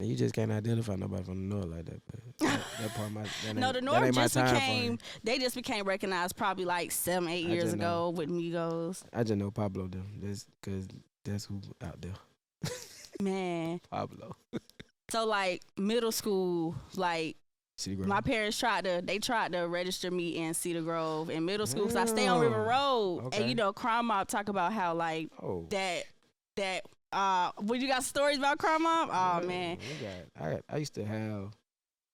And 0.00 0.08
you 0.08 0.16
just 0.16 0.34
can't 0.34 0.50
identify 0.50 0.96
nobody 0.96 1.22
from 1.22 1.48
the 1.48 1.54
north 1.54 1.66
like 1.66 1.84
that. 1.86 2.00
That, 2.40 2.60
that 2.80 2.94
part, 2.94 3.12
my 3.12 3.22
that 3.46 3.54
No, 3.54 3.70
the 3.70 3.80
North 3.80 4.12
just 4.12 4.34
became 4.34 4.98
they 5.22 5.38
just 5.38 5.54
became 5.54 5.84
recognized 5.84 6.36
probably 6.36 6.64
like 6.64 6.90
seven, 6.90 7.28
eight 7.28 7.46
I 7.46 7.50
years 7.50 7.72
ago 7.72 7.82
know. 7.82 8.10
with 8.10 8.28
Migos. 8.28 9.04
I 9.12 9.22
just 9.22 9.38
know 9.38 9.52
Pablo 9.52 9.86
them. 9.86 10.18
That's 10.20 10.46
because 10.60 10.88
that's 11.24 11.44
who 11.44 11.60
out 11.82 12.00
there. 12.02 12.10
Man, 13.22 13.80
Pablo. 13.90 14.34
so 15.10 15.24
like 15.26 15.62
middle 15.78 16.10
school, 16.12 16.74
like 16.96 17.36
Cedar 17.76 17.96
Grove. 17.96 18.08
my 18.08 18.20
parents 18.20 18.58
tried 18.58 18.84
to 18.84 19.00
they 19.04 19.18
tried 19.18 19.52
to 19.52 19.62
register 19.62 20.10
me 20.10 20.36
in 20.38 20.54
Cedar 20.54 20.82
Grove 20.82 21.28
in 21.30 21.44
middle 21.44 21.66
school 21.66 21.82
because 21.86 21.96
I 21.96 22.04
stay 22.06 22.28
on 22.28 22.40
River 22.40 22.64
Oh, 22.72 23.20
Road, 23.20 23.34
and 23.34 23.48
you 23.48 23.54
know, 23.54 23.72
Crime 23.72 24.06
Mob 24.06 24.28
talk 24.28 24.48
about 24.48 24.72
how 24.72 24.94
like 24.94 25.28
oh. 25.42 25.66
that 25.70 26.04
that 26.56 26.84
uh, 27.12 27.50
when 27.62 27.80
you 27.80 27.88
got 27.88 28.04
stories 28.04 28.38
about 28.38 28.58
Crime 28.58 28.82
Mob, 28.82 29.08
oh 29.12 29.40
Yeah, 29.42 29.46
man, 29.46 29.78
got- 30.38 30.44
I 30.70 30.74
I 30.74 30.76
used 30.78 30.94
to 30.94 31.04
have 31.04 31.52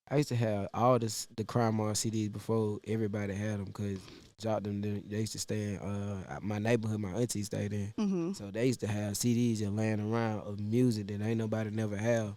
I 0.09 0.17
used 0.17 0.29
to 0.31 0.37
have 0.37 0.69
all 0.75 0.99
this 0.99 1.29
the 1.37 1.45
crime 1.45 1.79
on 1.81 1.93
CDs 1.95 2.33
before 2.33 2.79
everybody 2.87 3.35
had 3.35 3.59
them 3.59 3.65
because 3.67 3.99
dropped 4.41 4.65
them 4.65 4.81
they 4.81 5.19
used 5.21 5.33
to 5.33 5.39
stay 5.39 5.75
in 5.75 5.77
uh 5.79 6.39
my 6.41 6.59
neighborhood 6.59 6.99
my 7.01 7.11
auntie 7.11 7.43
stayed 7.43 7.75
in. 7.75 7.93
Hmm 7.97 8.33
so 8.33 8.51
they 8.51 8.67
used 8.67 8.81
to 8.81 8.87
have 8.87 9.13
CDs 9.13 9.59
just 9.59 9.73
laying 9.73 10.01
around 10.01 10.41
of 10.41 10.59
music 10.59 11.09
that 11.09 11.21
ain't 11.21 11.37
nobody 11.37 11.69
never 11.69 11.97
have 11.99 12.35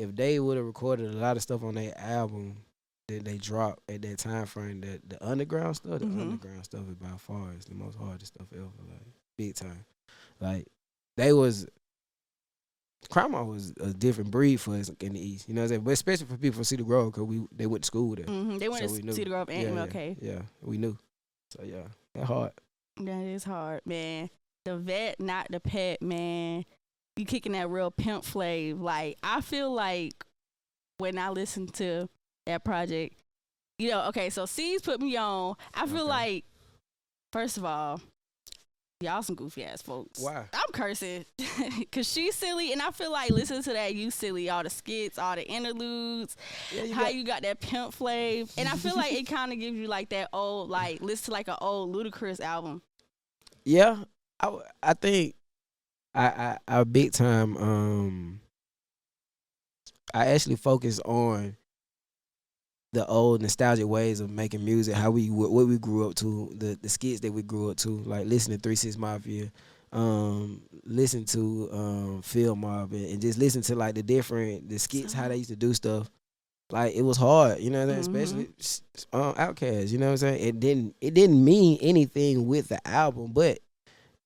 if 0.00 0.14
they 0.16 0.40
would 0.40 0.56
have 0.56 0.66
recorded 0.66 1.06
a 1.14 1.18
lot 1.18 1.36
of 1.36 1.42
stuff 1.42 1.62
on 1.62 1.74
their 1.74 1.96
album 1.98 2.56
that 3.08 3.24
they 3.24 3.36
dropped 3.36 3.80
at 3.90 4.02
that 4.02 4.18
time 4.18 4.46
frame 4.46 4.80
that 4.80 5.08
the 5.08 5.24
underground 5.26 5.76
stuff 5.76 5.98
the 6.00 6.06
Mhm. 6.06 6.20
underground 6.20 6.64
stuff 6.64 6.88
is 6.88 6.94
by 6.96 7.08
far 7.18 7.52
is 7.54 7.64
the 7.66 7.74
most 7.74 7.96
hardest 7.96 8.34
stuff 8.34 8.46
ever 8.52 8.64
like 8.88 9.02
big 9.36 9.54
time 9.54 9.84
like 10.40 10.66
they 11.16 11.32
was 11.32 11.66
Crime 13.08 13.32
was 13.32 13.72
a 13.80 13.92
different 13.94 14.30
breed 14.30 14.60
for 14.60 14.74
us 14.76 14.90
in 15.00 15.14
the 15.14 15.20
East, 15.20 15.48
you 15.48 15.54
know 15.54 15.62
what 15.62 15.64
I'm 15.64 15.68
saying? 15.70 15.80
But 15.84 15.90
especially 15.92 16.26
for 16.26 16.36
people 16.36 16.56
from 16.56 16.64
Cedar 16.64 16.84
Grove, 16.84 17.12
because 17.12 17.24
we 17.24 17.44
they 17.50 17.66
went 17.66 17.82
to 17.82 17.86
school 17.86 18.14
there. 18.14 18.26
hmm 18.26 18.58
they 18.58 18.68
went 18.68 18.86
So 18.86 18.92
we 18.92 19.00
to 19.00 19.06
knew. 19.06 19.12
Cedar 19.14 19.30
Grove 19.30 19.48
and 19.48 19.62
yeah, 19.62 19.68
MLK. 19.86 20.16
yeah, 20.20 20.32
yeah, 20.32 20.42
we 20.60 20.76
knew. 20.78 20.96
So 21.48 21.64
yeah, 21.64 21.88
that 22.14 22.26
hard. 22.26 22.52
That 22.98 23.22
is 23.24 23.42
hard, 23.44 23.80
man. 23.86 24.28
The 24.64 24.76
vet, 24.76 25.18
not 25.18 25.48
the 25.50 25.58
pet, 25.60 26.02
man. 26.02 26.66
You 27.16 27.24
kicking 27.26 27.52
that 27.52 27.68
real 27.68 27.90
pimp 27.90 28.24
flav. 28.24 28.80
Like 28.80 29.18
I 29.22 29.40
feel 29.40 29.72
like 29.72 30.12
when 30.98 31.18
I 31.18 31.30
listen 31.30 31.66
to 31.68 32.08
that 32.46 32.64
project, 32.64 33.16
you 33.78 33.90
know, 33.90 34.06
okay, 34.08 34.30
so 34.30 34.46
C's 34.46 34.82
put 34.82 35.00
me 35.00 35.16
on. 35.16 35.56
I 35.74 35.86
feel 35.86 36.00
Okay. 36.00 36.08
like, 36.08 36.44
first 37.32 37.56
of 37.56 37.64
all, 37.64 38.00
y'all 39.00 39.22
some 39.22 39.34
goofy 39.34 39.64
ass 39.64 39.80
folks. 39.82 40.20
Why? 40.20 40.44
I'm 40.52 40.72
cursing 40.72 41.24
because 41.78 42.10
she's 42.10 42.34
silly, 42.34 42.72
and 42.72 42.80
I 42.82 42.90
feel 42.90 43.10
like 43.12 43.30
listening 43.30 43.62
to 43.64 43.72
that, 43.72 43.94
you 43.94 44.10
silly. 44.10 44.48
All 44.50 44.62
the 44.62 44.70
skits, 44.70 45.18
all 45.18 45.34
the 45.36 45.46
interludes, 45.46 46.36
Yeah, 46.74 46.84
you 46.84 46.94
how 46.94 47.02
got- 47.04 47.14
you 47.14 47.24
got 47.24 47.42
that 47.42 47.60
pimp 47.60 47.94
flav, 47.94 48.52
and 48.58 48.68
I 48.68 48.76
feel 48.76 48.94
like 48.96 49.12
it 49.14 49.26
kind 49.26 49.52
of 49.52 49.58
gives 49.58 49.76
you 49.76 49.88
like 49.88 50.10
that 50.10 50.28
old, 50.32 50.68
like 50.70 51.00
listen 51.02 51.26
to 51.26 51.30
like 51.32 51.48
an 51.48 51.56
old 51.60 51.94
Ludacris 51.94 52.40
album. 52.40 52.82
Yeah, 53.64 54.04
I 54.40 54.58
I 54.82 54.94
think 54.94 55.34
I 56.14 56.26
I, 56.26 56.58
I 56.80 56.84
big 56.84 57.12
time. 57.12 57.56
Um, 57.56 58.40
I 60.12 60.26
actually 60.26 60.56
focus 60.56 60.98
on 61.00 61.56
the 62.92 63.06
old 63.06 63.40
nostalgic 63.40 63.86
ways 63.86 64.18
of 64.20 64.30
making 64.30 64.64
music, 64.64 64.94
how 64.94 65.10
we 65.10 65.30
what 65.30 65.50
what 65.52 65.66
we 65.68 65.78
grew 65.78 66.08
up 66.08 66.16
to, 66.16 66.52
the 66.56 66.76
the 66.80 66.88
skits 66.88 67.20
that 67.20 67.32
we 67.32 67.42
grew 67.42 67.70
up 67.70 67.76
to, 67.78 67.90
like 68.00 68.26
listening 68.26 68.58
to 68.58 68.62
Three 68.62 68.74
Six 68.74 68.96
Mafia, 68.96 69.52
um, 69.92 70.62
listen 70.84 71.24
to 71.26 71.68
um 71.72 72.22
Field 72.22 72.58
Mob, 72.58 72.92
and, 72.92 73.04
and 73.06 73.20
just 73.20 73.38
listen 73.38 73.62
to 73.62 73.76
like 73.76 73.94
the 73.94 74.02
different 74.02 74.68
the 74.68 74.78
skits, 74.78 75.12
how 75.12 75.28
they 75.28 75.36
used 75.36 75.50
to 75.50 75.56
do 75.56 75.72
stuff. 75.72 76.10
Like 76.70 76.94
it 76.94 77.02
was 77.02 77.16
hard, 77.16 77.60
you 77.60 77.70
know 77.70 77.86
what 77.86 77.94
I'm 77.94 78.02
saying? 78.02 78.26
Mhm. 78.26 78.60
Especially 78.60 79.08
um, 79.12 79.34
Outkast, 79.34 79.90
you 79.90 79.98
know 79.98 80.06
what 80.06 80.12
I'm 80.12 80.16
saying? 80.18 80.46
It 80.48 80.60
didn't 80.60 80.96
it 81.00 81.14
didn't 81.14 81.44
mean 81.44 81.78
anything 81.80 82.46
with 82.46 82.68
the 82.68 82.86
album, 82.86 83.32
but 83.32 83.58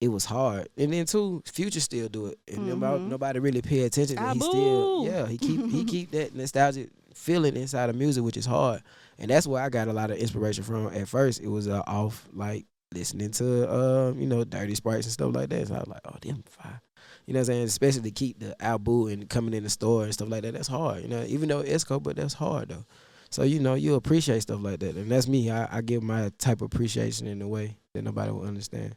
it 0.04 0.08
was 0.08 0.24
hard. 0.24 0.68
And 0.76 0.92
then 0.92 1.06
too, 1.06 1.42
Future 1.46 1.80
still 1.80 2.08
do 2.08 2.26
it, 2.26 2.38
and 2.52 2.68
nobody, 2.68 3.04
Mhm. 3.04 3.08
nobody 3.08 3.38
really 3.40 3.62
pay 3.62 3.80
attention. 3.84 4.18
And 4.18 4.32
he 4.34 4.40
still, 4.40 5.04
yeah, 5.06 5.26
he 5.26 5.38
keep 5.38 5.66
he 5.70 5.84
keep 5.94 6.10
that 6.12 6.34
nostalgic 6.34 6.90
feeling 7.14 7.56
inside 7.56 7.90
of 7.90 7.96
music, 7.96 8.22
which 8.24 8.36
is 8.36 8.46
hard. 8.46 8.82
And 9.18 9.30
that's 9.30 9.46
where 9.46 9.62
I 9.62 9.68
got 9.68 9.88
a 9.88 9.92
lot 9.92 10.10
of 10.10 10.16
inspiration 10.18 10.64
from. 10.64 10.88
At 10.88 11.08
first, 11.08 11.40
it 11.40 11.48
was 11.48 11.68
uh, 11.68 11.82
off 11.86 12.28
like 12.32 12.66
listening 12.92 13.30
to 13.32 13.70
uh, 13.70 14.12
you 14.16 14.26
know, 14.26 14.44
Dirty 14.44 14.74
Sprites 14.74 15.06
and 15.06 15.12
stuff 15.12 15.34
like 15.34 15.48
that. 15.50 15.68
So 15.68 15.74
I 15.74 15.78
was 15.78 15.88
like, 15.88 16.00
oh, 16.06 16.16
them 16.20 16.42
fire. 16.48 16.80
You 17.26 17.32
know 17.34 17.38
what 17.40 17.48
I'm 17.48 17.54
saying? 17.54 17.64
Especially 17.64 18.02
to 18.02 18.10
keep 18.10 18.38
the 18.40 18.54
Albu 18.60 19.12
and 19.12 19.28
coming 19.30 19.54
in 19.54 19.62
the 19.64 19.70
store 19.70 20.04
and 20.04 20.12
stuff 20.12 20.28
like 20.28 20.42
that. 20.42 20.52
That's 20.54 20.68
hard. 20.68 21.02
You 21.02 21.08
know, 21.08 21.24
even 21.24 21.48
though 21.48 21.60
it's 21.60 21.84
cool, 21.84 22.00
but 22.00 22.16
that's 22.16 22.34
hard 22.34 22.68
though. 22.68 22.84
So 23.30 23.42
you 23.42 23.58
know 23.58 23.74
you 23.74 23.94
appreciate 23.94 24.42
stuff 24.42 24.60
like 24.62 24.78
that, 24.80 24.94
and 24.94 25.10
that's 25.10 25.26
me. 25.26 25.50
I, 25.50 25.78
I 25.78 25.80
give 25.80 26.02
my 26.04 26.30
type 26.38 26.60
of 26.60 26.66
appreciation 26.66 27.26
in 27.26 27.40
a 27.42 27.48
way 27.48 27.76
that 27.94 28.02
nobody 28.02 28.30
will 28.30 28.44
understand. 28.46 28.94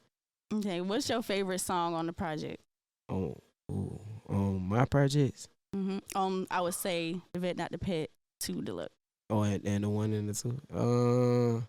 Okay, 0.54 0.82
what's 0.82 1.10
your 1.10 1.22
favorite 1.22 1.60
song 1.60 1.94
on 1.94 2.06
the 2.06 2.14
project? 2.14 2.62
On 3.10 3.36
ooh, 3.70 4.00
on 4.30 4.62
my 4.62 4.86
projects. 4.86 5.50
Mm-hmm. 5.76 6.18
Um, 6.18 6.48
I 6.50 6.62
would 6.62 6.74
say 6.74 7.20
the 7.34 7.40
vet, 7.40 7.58
not 7.58 7.72
the 7.72 7.78
pet, 7.78 8.10
two 8.40 8.62
deluxe. 8.62 8.94
Oh, 9.30 9.44
and, 9.44 9.66
and 9.66 9.84
the 9.84 9.90
one 9.90 10.14
and 10.14 10.30
the 10.30 10.34
two. 10.34 10.58
Uh, 10.74 11.60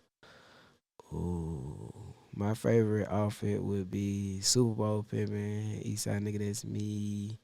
ooh, 1.13 1.93
my 2.33 2.53
favorite 2.53 3.09
outfit 3.11 3.61
would 3.61 3.91
be 3.91 4.39
Super 4.39 4.75
Bowl 4.75 5.05
pimpin', 5.11 5.85
Eastside 5.85 6.23
nigga. 6.23 6.39
That's 6.39 6.63
me. 6.63 7.37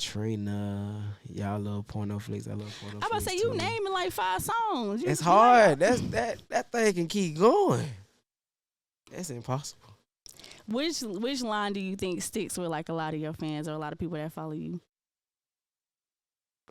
Trina, 0.00 1.14
y'all 1.28 1.60
love 1.60 1.86
porno 1.86 2.18
flicks. 2.18 2.48
I 2.48 2.54
love 2.54 2.74
porno. 2.80 2.98
I 3.02 3.06
about 3.06 3.20
to 3.20 3.28
say 3.28 3.36
you 3.36 3.54
naming 3.54 3.92
like 3.92 4.10
five 4.10 4.42
songs. 4.42 5.02
You, 5.02 5.08
It's 5.08 5.20
hard. 5.20 5.78
That's 5.78 6.00
that 6.00 6.38
that 6.48 6.72
thing 6.72 6.94
can 6.94 7.06
keep 7.06 7.38
going. 7.38 7.86
That's 9.12 9.30
impossible. 9.30 9.94
Which 10.70 11.00
which 11.00 11.42
line 11.42 11.72
do 11.72 11.80
you 11.80 11.96
think 11.96 12.22
sticks 12.22 12.56
with 12.56 12.68
like 12.68 12.88
a 12.88 12.92
lot 12.92 13.12
of 13.12 13.20
your 13.20 13.32
fans 13.32 13.66
or 13.66 13.72
a 13.72 13.78
lot 13.78 13.92
of 13.92 13.98
people 13.98 14.16
that 14.16 14.32
follow 14.32 14.52
you? 14.52 14.80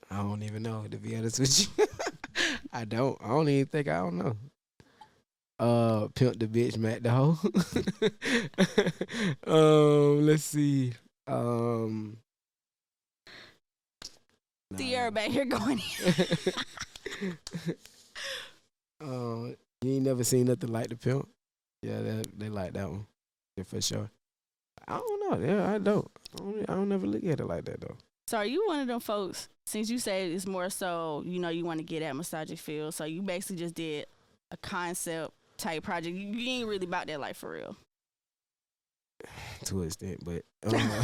I 0.10 0.18
don't 0.18 0.42
even 0.42 0.64
know 0.64 0.86
to 0.90 0.98
be 0.98 1.18
honest 1.18 1.40
with 1.40 1.68
you. 1.78 1.86
I 2.74 2.86
don't. 2.86 3.18
I 3.22 3.28
don't 3.28 3.50
even 3.50 3.66
think 3.66 3.90
I 3.90 3.98
don't 3.98 4.18
know. 4.18 4.38
Uh, 5.60 6.08
pimp 6.16 6.40
the 6.40 6.48
bitch, 6.48 6.78
Matt 6.78 7.04
the 7.04 7.10
hoe. 7.10 7.38
um, 10.16 10.26
let's 10.26 10.44
see. 10.44 10.94
Um, 11.28 12.16
nah. 14.72 14.78
everybody 14.80 15.30
here 15.30 15.44
going. 15.44 15.82
uh, 19.02 19.54
you 19.82 19.92
ain't 19.92 20.06
never 20.06 20.24
seen 20.24 20.46
nothing 20.46 20.72
like 20.72 20.88
the 20.88 20.96
pimp. 20.96 21.28
Yeah, 21.84 22.00
they 22.00 22.24
they 22.38 22.50
like 22.50 22.72
that 22.74 22.90
one. 22.90 23.06
For 23.64 23.82
sure. 23.82 24.10
I 24.88 24.98
don't 24.98 25.42
know. 25.42 25.48
Yeah, 25.48 25.74
I 25.74 25.78
don't. 25.78 26.10
I 26.36 26.38
don't, 26.38 26.70
I 26.70 26.74
don't 26.76 26.90
never 26.90 27.06
look 27.08 27.24
at 27.24 27.40
it 27.40 27.46
like 27.46 27.66
that 27.66 27.82
though. 27.82 27.98
So 28.28 28.38
are 28.38 28.46
you 28.46 28.66
one 28.68 28.80
of 28.80 28.88
them 28.88 29.00
folks? 29.00 29.50
Since 29.66 29.90
you 29.90 30.00
say 30.00 30.32
it's 30.32 30.48
more 30.48 30.70
so, 30.70 31.24
you 31.26 31.40
know, 31.40 31.50
you 31.50 31.64
want 31.66 31.80
to 31.80 31.84
get 31.86 32.02
at 32.02 32.16
massagic 32.16 32.58
feel, 32.60 32.92
so 32.92 33.06
you 33.06 33.22
basically 33.22 33.58
just 33.58 33.76
did 33.76 34.08
a 34.52 34.58
concept 34.58 35.34
type 35.58 35.84
project. 35.84 36.16
You, 36.16 36.28
you 36.28 36.50
ain't 36.50 36.68
really 36.68 36.86
about 36.88 37.08
that 37.08 37.20
life 37.20 37.38
for 37.38 37.52
real. 37.52 37.76
to 39.66 39.82
an 39.82 39.88
extent, 39.88 40.24
but 40.24 40.44
uh, 40.66 41.04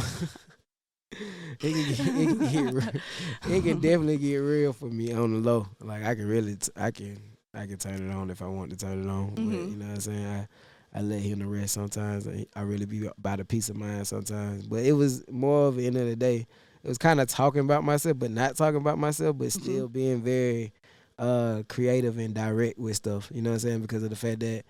it 1.12 1.58
can 1.60 1.72
get, 1.72 2.00
it 2.00 2.28
can 2.28 2.72
get 2.72 2.94
it 3.48 3.62
can 3.62 3.80
definitely 3.80 4.16
get 4.18 4.36
real 4.36 4.72
for 4.72 4.86
me 4.86 5.12
on 5.12 5.32
the 5.32 5.38
low. 5.38 5.68
Like 5.80 6.04
I 6.04 6.14
can 6.14 6.26
really 6.26 6.56
t- 6.56 6.72
I 6.76 6.90
can 6.90 7.18
I 7.54 7.66
can 7.66 7.76
turn 7.78 8.08
it 8.08 8.12
on 8.12 8.30
if 8.30 8.42
I 8.42 8.46
want 8.46 8.70
to 8.70 8.76
turn 8.76 9.04
it 9.04 9.10
on. 9.10 9.30
But 9.34 9.42
Mhm. 9.42 9.70
you 9.70 9.76
know 9.76 9.86
what 9.86 9.94
I'm 9.94 10.00
saying? 10.00 10.26
I 10.26 10.48
I 10.96 11.00
let 11.00 11.20
him 11.20 11.40
to 11.40 11.46
rest 11.46 11.74
sometimes. 11.74 12.26
I, 12.56 12.60
really 12.62 12.86
be 12.86 13.06
about 13.06 13.38
a 13.38 13.44
peace 13.44 13.68
of 13.68 13.76
mind 13.76 14.06
sometimes. 14.06 14.66
But 14.66 14.84
it 14.84 14.92
was 14.92 15.28
more 15.30 15.68
of 15.68 15.76
the 15.76 15.86
end 15.86 15.96
of 15.96 16.06
the 16.06 16.16
day. 16.16 16.46
It 16.82 16.88
was 16.88 16.96
kind 16.96 17.20
of 17.20 17.28
talking 17.28 17.60
about 17.60 17.84
myself, 17.84 18.18
but 18.18 18.30
not 18.30 18.56
talking 18.56 18.78
about 18.78 18.98
myself, 18.98 19.36
but 19.36 19.52
still 19.52 19.88
being 19.88 20.22
very 20.22 20.72
uh 21.18 21.62
creative 21.68 22.16
and 22.18 22.34
direct 22.34 22.78
with 22.78 22.96
stuff. 22.96 23.30
You 23.32 23.42
know 23.42 23.50
what 23.50 23.54
I'm 23.54 23.60
saying? 23.60 23.80
Because 23.82 24.02
of 24.04 24.10
the 24.10 24.16
fact 24.16 24.40
that 24.40 24.64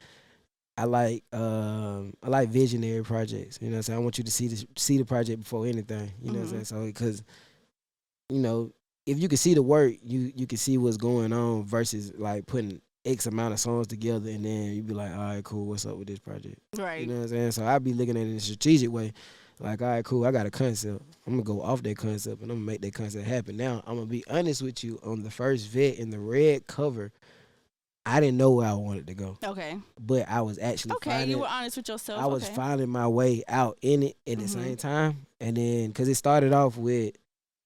I 0.77 0.85
like 0.85 1.23
um 1.33 2.15
I 2.23 2.29
like 2.29 2.49
visionary 2.49 3.05
projects. 3.05 3.59
You 3.61 3.69
know 3.69 3.75
what 3.75 3.79
I'm 3.79 3.83
saying? 3.85 3.99
I 3.99 4.03
want 4.03 4.19
you 4.19 4.25
to 4.25 4.31
see 4.31 4.49
the 4.49 4.67
see 4.77 4.99
the 4.99 5.05
project 5.05 5.43
before 5.43 5.67
anything. 5.67 6.11
You 6.21 6.33
know 6.33 6.41
what 6.41 6.47
I'm 6.47 6.51
saying? 6.51 6.65
So 6.65 6.85
because 6.87 7.23
you 8.31 8.41
know, 8.41 8.73
if 9.07 9.21
you 9.21 9.29
can 9.29 9.39
see 9.39 9.55
the 9.55 9.63
work, 9.63 9.95
you 10.03 10.33
you 10.35 10.49
can 10.49 10.59
see 10.59 10.77
what's 10.77 10.97
going 10.97 11.33
on 11.33 11.65
versus 11.65 12.13
like 12.17 12.47
putting 12.47 12.81
X 13.07 13.27
amount 13.27 13.55
of 13.55 13.61
songs 13.61 13.87
together 13.87 14.29
and 14.31 14.45
then 14.45 14.73
you 14.75 14.83
be 14.83 14.95
like, 14.95 15.13
all 15.13 15.19
right, 15.19 15.45
cool, 15.45 15.67
what's 15.67 15.87
up 15.87 15.97
with 15.97 16.09
this 16.09 16.19
project? 16.19 16.59
Right. 16.77 17.01
You 17.01 17.07
know 17.07 17.15
what 17.15 17.23
I'm 17.23 17.29
saying? 17.29 17.53
So 17.53 17.65
I'd 17.67 17.85
be 17.85 17.93
looking 17.95 18.17
at 18.17 18.23
it 18.27 18.31
in 18.31 18.37
a 18.37 18.41
strategic 18.41 18.91
way. 18.91 19.13
Like, 19.59 19.81
all 19.81 19.89
right, 19.89 20.05
cool, 20.05 20.27
I 20.27 20.33
got 20.33 20.45
a 20.47 20.51
concept. 20.51 21.03
I'm 21.27 21.33
gonna 21.35 21.43
go 21.43 21.63
off 21.63 21.83
that 21.83 21.97
concept 21.97 22.43
and 22.43 22.51
I'm 22.51 22.59
gonna 22.59 22.67
make 22.67 22.83
that 22.83 22.93
concept 22.95 23.27
happen. 23.27 23.57
Now, 23.57 23.83
I'm 23.87 23.95
gonna 23.95 24.07
be 24.07 24.25
honest 24.29 24.61
with 24.63 24.85
you 24.85 24.99
on 25.03 25.23
the 25.23 25.31
first 25.31 25.69
vet 25.69 25.97
in 25.97 26.11
the 26.11 26.19
red 26.19 26.67
cover, 26.67 27.13
I 28.05 28.21
didn't 28.21 28.37
know 28.37 28.51
where 28.53 28.69
I 28.69 28.75
wanted 28.75 29.07
to 29.09 29.15
go. 29.15 29.39
Okay. 29.43 29.79
But 29.99 30.29
I 30.29 30.43
was 30.43 30.59
actually 30.59 30.93
Okay. 30.97 31.11
finding 31.11 31.31
You 31.31 31.39
were 31.39 31.49
honest 31.49 31.77
with 31.79 31.89
yourself. 31.89 32.21
I 32.23 32.27
was 32.27 32.45
okay. 32.45 32.55
finding 32.55 32.89
my 32.91 33.09
way 33.09 33.43
out 33.49 33.79
in 33.83 34.03
it 34.03 34.17
at 34.27 34.39
the 34.39 34.45
Mhm. 34.45 34.49
same 34.49 34.77
time, 34.77 35.27
and 35.41 35.57
then 35.57 35.89
because 35.89 36.09
it 36.09 36.15
started 36.17 36.53
off 36.53 36.77
with, 36.77 37.15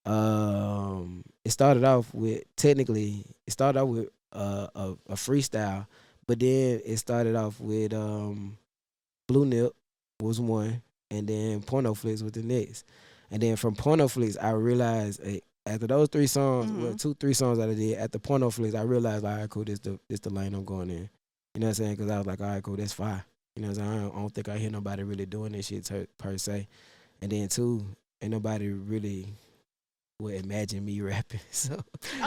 um, 0.06 1.22
it 1.44 1.50
started 1.50 1.84
off 1.84 2.12
with 2.14 2.42
technically 2.56 3.24
it 3.46 3.50
started 3.52 3.80
off 3.80 3.88
with 3.88 4.08
uh, 4.32 4.68
a 4.74 4.82
a 5.08 5.14
freestyle, 5.14 5.86
but 6.26 6.38
then 6.40 6.80
it 6.84 6.96
started 6.98 7.36
off 7.36 7.60
with 7.60 7.92
um, 7.92 8.56
Blue 9.26 9.44
Nip 9.46 9.72
was 10.20 10.40
one, 10.40 10.82
and 11.10 11.26
then 11.28 11.62
Porno 11.62 11.94
Flicks 11.94 12.22
was 12.22 12.32
the 12.32 12.42
next, 12.42 12.84
and 13.30 13.42
then 13.42 13.56
from 13.56 13.74
Porno 13.74 14.08
Flicks 14.08 14.36
I 14.36 14.50
realized 14.50 15.20
eh, 15.24 15.40
after 15.66 15.86
those 15.86 16.08
three 16.08 16.26
songs, 16.26 16.70
well, 16.72 16.92
Mhm. 16.94 17.00
two 17.00 17.14
three 17.14 17.34
songs 17.34 17.58
that 17.58 17.68
I 17.68 17.74
did 17.74 17.98
at 17.98 18.12
the 18.12 18.18
Porno 18.18 18.50
Flicks, 18.50 18.74
I 18.74 18.82
realized 18.82 19.24
like, 19.24 19.34
all 19.34 19.40
right, 19.40 19.50
cool, 19.50 19.64
this 19.64 19.78
the 19.80 19.98
this 20.08 20.20
the 20.20 20.30
lane 20.30 20.54
I'm 20.54 20.64
going 20.64 20.90
in. 20.90 21.08
You 21.54 21.60
know 21.60 21.66
what 21.66 21.68
I'm 21.70 21.74
saying? 21.74 21.96
Because 21.96 22.10
I 22.10 22.18
was 22.18 22.26
like, 22.26 22.40
all 22.40 22.46
right, 22.46 22.62
cool, 22.62 22.76
that's 22.76 22.92
fine. 22.92 23.22
You 23.56 23.62
know 23.62 23.68
what 23.68 23.78
I'm 23.78 23.84
saying? 23.84 23.98
I 23.98 24.02
don't, 24.02 24.14
I 24.16 24.20
don't 24.20 24.34
think 24.34 24.48
I 24.48 24.56
hear 24.58 24.70
nobody 24.70 25.02
really 25.02 25.26
doing 25.26 25.52
this 25.52 25.66
shit 25.66 25.88
per, 25.88 26.06
per 26.16 26.38
se. 26.38 26.68
And 27.20 27.30
then 27.32 27.48
two, 27.48 27.84
ain't 28.22 28.30
nobody 28.30 28.68
really 28.68 29.26
would 30.20 30.34
imagine 30.44 30.84
me 30.84 31.00
rapping. 31.10 31.40
So 31.50 31.78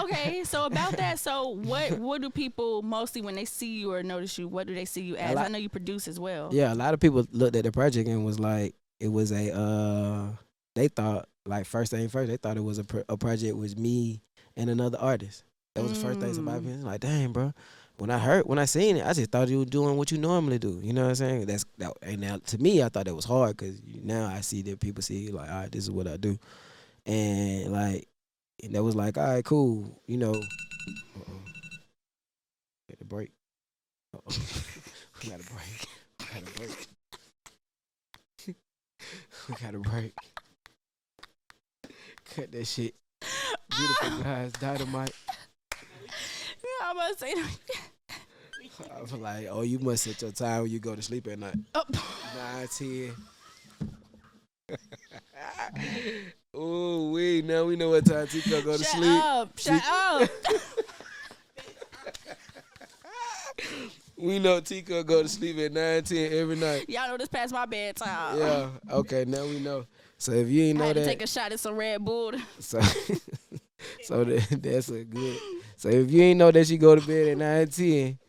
okay. 0.03 0.43
So 0.43 0.65
about 0.65 0.97
that, 0.97 1.19
so 1.19 1.49
what 1.49 1.99
what 1.99 2.21
do 2.21 2.29
people 2.29 2.81
mostly 2.81 3.21
when 3.21 3.35
they 3.35 3.45
see 3.45 3.77
you 3.79 3.93
or 3.93 4.03
notice 4.03 4.37
you? 4.37 4.47
What 4.47 4.67
do 4.67 4.75
they 4.75 4.85
see 4.85 5.01
you 5.01 5.15
as? 5.15 5.35
lot- 5.35 5.45
I 5.45 5.47
know 5.49 5.57
you 5.57 5.69
produce 5.69 6.07
as 6.07 6.19
well. 6.19 6.49
yeah, 6.51 6.73
a 6.73 6.75
lot 6.75 6.93
of 6.93 6.99
people 6.99 7.25
looked 7.31 7.55
at 7.55 7.63
the 7.63 7.71
project 7.71 8.07
and 8.09 8.25
was 8.25 8.39
like, 8.39 8.75
it 8.99 9.09
was 9.11 9.31
a 9.31 9.53
uh, 9.55 10.27
they 10.75 10.87
thought 10.87 11.27
like 11.45 11.65
first 11.65 11.91
thing 11.91 12.07
first, 12.09 12.29
they 12.29 12.37
thought 12.37 12.57
it 12.57 12.63
was 12.63 12.77
a 12.79 12.83
pro- 12.83 13.03
a 13.09 13.17
project 13.17 13.55
was 13.57 13.75
me 13.77 14.21
and 14.55 14.69
another 14.69 14.97
artist. 14.99 15.43
That 15.75 15.81
was 15.83 15.93
the 15.93 16.07
first 16.07 16.19
thing 16.19 16.33
somebody 16.33 16.59
Mm. 16.65 16.75
was 16.77 16.83
like, 16.85 16.99
dang, 17.01 17.31
bro. 17.31 17.51
When 17.97 18.09
I 18.09 18.17
heard, 18.17 18.45
when 18.47 18.57
I 18.59 18.65
seen 18.65 18.97
it, 18.97 19.05
I 19.05 19.13
just 19.13 19.31
thought 19.31 19.49
you 19.49 19.59
were 19.59 19.65
doing 19.65 19.97
what 19.97 20.11
you 20.11 20.17
normally 20.17 20.57
do. 20.59 20.79
You 20.83 20.93
know 20.93 21.03
what 21.03 21.09
I'm 21.09 21.15
saying? 21.15 21.45
That's 21.45 21.65
that. 21.77 21.93
And 22.01 22.21
now 22.21 22.37
to 22.47 22.57
me, 22.57 22.81
I 22.81 22.89
thought 22.89 23.05
that 23.05 23.13
was 23.15 23.25
hard 23.25 23.57
because 23.57 23.79
now 24.03 24.27
I 24.27 24.41
see 24.41 24.61
that 24.63 24.79
people 24.79 25.01
see 25.03 25.29
like, 25.29 25.49
all 25.49 25.61
right, 25.61 25.71
this 25.71 25.83
is 25.83 25.91
what 25.91 26.07
I 26.07 26.17
do, 26.17 26.37
and 27.05 27.71
like, 27.71 28.07
and 28.61 28.75
that 28.75 28.83
was 28.83 28.95
like, 28.95 29.17
all 29.17 29.25
right, 29.25 29.43
cool. 29.43 30.01
You 30.07 30.17
know, 30.17 30.33
uh-oh. 30.33 31.39
get 32.89 32.99
the 32.99 33.05
break. 33.05 33.31
Uh-oh. 34.15 34.35
we 35.23 35.29
got 35.29 35.39
a 35.39 35.43
break. 35.43 35.87
We 36.19 36.25
got 36.25 36.49
a 36.49 36.57
break. 36.57 36.87
we 39.49 39.55
got 39.61 39.75
a 39.75 39.79
break. 39.79 40.13
Cut 42.35 42.51
that 42.51 42.65
shit. 42.65 42.95
Beautiful 43.69 44.09
guys, 44.23 44.51
dynamite. 44.53 45.13
I'm 46.83 46.97
about 46.97 47.13
to 47.13 47.17
say. 47.17 47.33
I 48.95 49.01
was 49.01 49.13
like, 49.13 49.47
oh, 49.49 49.61
you 49.61 49.79
must 49.79 50.03
set 50.03 50.21
your 50.21 50.31
time 50.31 50.63
when 50.63 50.71
you 50.71 50.79
go 50.79 50.95
to 50.95 51.01
sleep 51.01 51.27
at 51.27 51.39
night. 51.39 51.55
Oh. 51.75 51.83
Nine, 52.35 52.67
ten. 52.67 53.13
Oh, 56.53 57.11
wait, 57.11 57.45
now 57.45 57.65
we 57.65 57.75
know 57.75 57.89
what 57.89 58.05
time 58.05 58.27
Tico 58.27 58.61
go 58.61 58.77
to 58.77 58.83
Shut 58.83 58.93
sleep. 58.97 59.23
up! 59.23 59.57
Shut 59.59 59.83
up! 59.85 60.29
We 64.15 64.39
know 64.39 64.61
Tico 64.61 65.03
go 65.03 65.21
to 65.23 65.27
sleep 65.27 65.57
at 65.57 65.73
9, 65.73 66.03
10 66.03 66.33
every 66.33 66.55
night. 66.55 66.87
Y'all 66.87 67.09
know 67.09 67.17
this 67.17 67.27
past 67.27 67.51
my 67.51 67.65
bedtime. 67.65 68.37
Yeah, 68.37 68.69
okay, 68.89 69.25
now 69.25 69.43
we 69.45 69.59
know. 69.59 69.85
So 70.17 70.31
if 70.31 70.47
you 70.47 70.63
ain't 70.63 70.77
I 70.77 70.79
know 70.79 70.87
had 70.87 70.93
to 70.93 70.99
that, 71.01 71.05
take 71.07 71.21
a 71.23 71.27
shot 71.27 71.51
at 71.51 71.59
some 71.59 71.75
Red 71.75 72.05
Bull. 72.05 72.31
so 72.59 72.79
so 74.03 74.23
that, 74.23 74.59
that's 74.61 74.87
a 74.89 75.03
good. 75.03 75.37
So 75.75 75.89
if 75.89 76.09
you 76.09 76.21
ain't 76.21 76.37
know 76.39 76.51
that 76.51 76.65
she 76.67 76.77
go 76.77 76.95
to 76.95 77.05
bed 77.05 77.29
at 77.29 77.37
9, 77.37 77.67
10, 77.67 78.19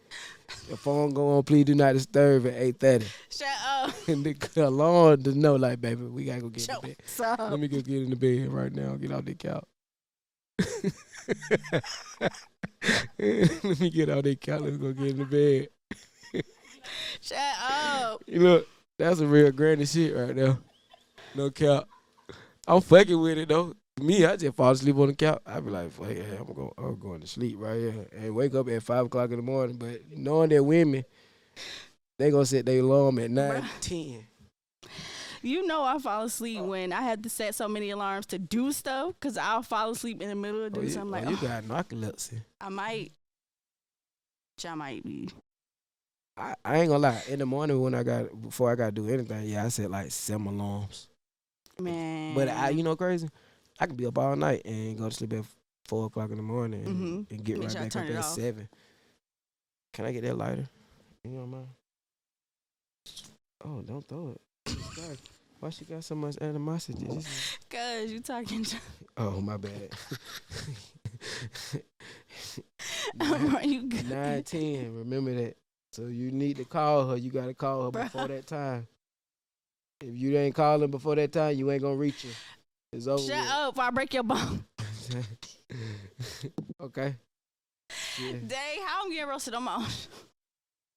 your 0.68 0.76
phone 0.78 1.10
go 1.14 1.36
on, 1.36 1.42
please 1.44 1.64
do 1.64 1.76
not 1.76 1.92
disturb 1.92 2.46
at 2.46 2.54
8.30. 2.54 3.06
Shut 3.30 3.48
up! 3.84 3.94
and 4.08 4.24
the 4.54 4.68
alarm 4.68 5.22
to 5.22 5.38
know, 5.38 5.56
like, 5.56 5.80
baby, 5.80 6.04
we 6.04 6.24
gotta 6.24 6.42
go 6.42 6.48
get 6.48 6.68
in 6.68 6.74
the 6.74 6.88
bed. 6.88 6.96
Let 7.38 7.60
me 7.60 7.68
go 7.68 7.80
get 7.80 8.02
in 8.02 8.10
the 8.10 8.16
bed 8.16 8.52
right 8.52 8.72
now. 8.72 8.94
Get 8.96 9.12
off 9.12 9.24
the 9.24 9.34
couch. 9.34 9.64
Let 13.18 13.80
me 13.80 13.90
get 13.90 14.10
off 14.10 14.22
that 14.24 14.40
couch. 14.40 14.60
Let's 14.62 14.76
go 14.76 14.92
get 14.92 15.10
in 15.10 15.18
the 15.18 15.24
bed. 15.24 15.68
Shut 17.20 17.38
up! 17.70 18.22
You 18.26 18.40
look, 18.40 18.68
that's 18.98 19.20
a 19.20 19.26
real 19.26 19.50
granny 19.52 19.86
shit 19.86 20.14
right 20.14 20.34
there. 20.34 20.58
No 21.34 21.50
cap. 21.50 21.88
I'm 22.66 22.80
fucking 22.80 23.18
with 23.18 23.38
it 23.38 23.48
though. 23.48 23.74
Me, 24.00 24.24
I 24.24 24.36
just 24.36 24.56
fall 24.56 24.72
asleep 24.72 24.96
on 24.96 25.08
the 25.08 25.14
couch. 25.14 25.40
I 25.46 25.60
be 25.60 25.70
like, 25.70 25.92
fuck 25.92 26.10
yeah, 26.10 26.40
I'm 26.40 26.52
going, 26.52 26.72
I'm 26.76 26.98
going 26.98 27.20
to 27.20 27.26
sleep 27.28 27.56
right 27.58 27.78
here 27.78 28.06
and 28.12 28.34
wake 28.34 28.54
up 28.54 28.68
at 28.68 28.82
five 28.82 29.06
o'clock 29.06 29.30
in 29.30 29.36
the 29.36 29.42
morning. 29.42 29.76
But 29.76 30.00
knowing 30.10 30.50
that 30.50 30.64
women, 30.64 31.04
they 32.18 32.30
gonna 32.30 32.46
set 32.46 32.66
their 32.66 32.80
alarm 32.80 33.18
at 33.18 33.30
nine, 33.30 33.62
Bruh. 33.62 33.68
ten. 33.80 34.26
You 35.42 35.66
know 35.66 35.82
I 35.84 35.98
fall 35.98 36.22
asleep 36.24 36.62
when 36.62 36.90
I 36.92 37.02
had 37.02 37.22
to 37.24 37.28
set 37.28 37.54
so 37.54 37.68
many 37.68 37.90
alarms 37.90 38.24
to 38.26 38.38
do 38.38 38.72
stuff 38.72 39.14
because 39.20 39.36
I'll 39.36 39.62
fall 39.62 39.90
asleep 39.90 40.22
in 40.22 40.30
the 40.30 40.34
middle 40.34 40.60
of 40.64 40.72
Oh, 40.72 40.74
doing 40.76 40.86
you, 40.86 40.92
something 40.92 41.08
oh, 41.22 41.28
like, 41.28 41.28
you 41.28 41.46
oh, 41.46 41.48
got 41.48 41.64
narcolepsy. 41.64 42.40
I 42.60 42.68
might. 42.70 43.12
Y'all 44.62 44.76
might 44.76 45.04
be. 45.04 45.28
I, 46.36 46.54
I 46.64 46.78
ain't 46.78 46.88
gonna 46.88 47.00
lie. 47.00 47.22
In 47.28 47.40
the 47.40 47.46
morning 47.46 47.80
when 47.80 47.94
I 47.94 48.02
got 48.02 48.40
before 48.40 48.70
I 48.72 48.74
gotta 48.74 48.92
do 48.92 49.08
anything, 49.08 49.46
yeah, 49.46 49.64
I 49.64 49.68
set 49.68 49.90
like 49.90 50.10
seven 50.10 50.46
alarms. 50.46 51.08
Man. 51.78 52.34
But 52.34 52.48
I, 52.48 52.70
you 52.70 52.82
know, 52.82 52.96
crazy. 52.96 53.28
I 53.78 53.86
could 53.86 53.96
be 53.96 54.06
up 54.06 54.16
all 54.16 54.36
night 54.36 54.62
and 54.64 54.96
go 54.96 55.08
to 55.08 55.14
sleep 55.14 55.32
at 55.34 55.44
four 55.86 56.06
o'clock 56.06 56.30
in 56.30 56.36
the 56.36 56.42
morning 56.42 56.86
and, 56.86 56.96
Mhm. 56.96 57.30
and 57.30 57.44
get 57.44 57.58
Make 57.58 57.64
right 57.68 57.72
sure 57.72 57.80
back 57.82 57.96
up 57.96 58.10
at 58.10 58.16
off. 58.16 58.34
seven. 58.34 58.68
Can 59.92 60.06
I 60.06 60.12
get 60.12 60.22
that 60.22 60.38
lighter? 60.38 60.66
You 61.24 61.30
know 61.32 61.46
mind? 61.46 61.66
Oh, 63.64 63.82
don't 63.82 64.06
throw 64.06 64.34
it. 64.34 64.40
Why 65.60 65.70
she 65.70 65.84
got 65.86 66.04
so 66.04 66.14
much 66.14 66.36
animosity? 66.40 67.06
Is- 67.06 67.58
Cause 67.70 68.10
you 68.10 68.20
talking. 68.20 68.66
oh, 69.16 69.40
my 69.40 69.56
bad. 69.56 69.92
Are 73.54 73.62
you 73.64 73.84
good? 73.84 74.10
Nine 74.10 74.42
ten. 74.42 74.94
Remember 74.94 75.34
that. 75.34 75.56
So 75.92 76.06
you 76.06 76.30
need 76.30 76.56
to 76.58 76.64
call 76.64 77.08
her. 77.08 77.16
You 77.16 77.30
gotta 77.30 77.54
call 77.54 77.84
her 77.84 77.90
Bruh. 77.90 78.04
before 78.04 78.28
that 78.28 78.46
time. 78.46 78.86
If 80.00 80.14
you 80.14 80.36
ain't 80.36 80.54
calling 80.54 80.90
before 80.90 81.14
that 81.16 81.32
time, 81.32 81.56
you 81.56 81.70
ain't 81.70 81.82
gonna 81.82 81.96
reach 81.96 82.22
her. 82.22 82.30
It's 82.92 83.06
over. 83.06 83.22
Shut 83.22 83.40
with. 83.40 83.48
up! 83.48 83.78
I 83.78 83.90
break 83.90 84.12
your 84.12 84.24
bone. 84.24 84.64
okay. 86.80 87.14
Yeah. 88.20 88.32
Dang, 88.46 88.78
how 88.84 89.04
I'm 89.04 89.10
getting 89.10 89.28
roasted 89.28 89.54
on 89.54 89.62
my 89.62 89.76
own. 89.76 89.86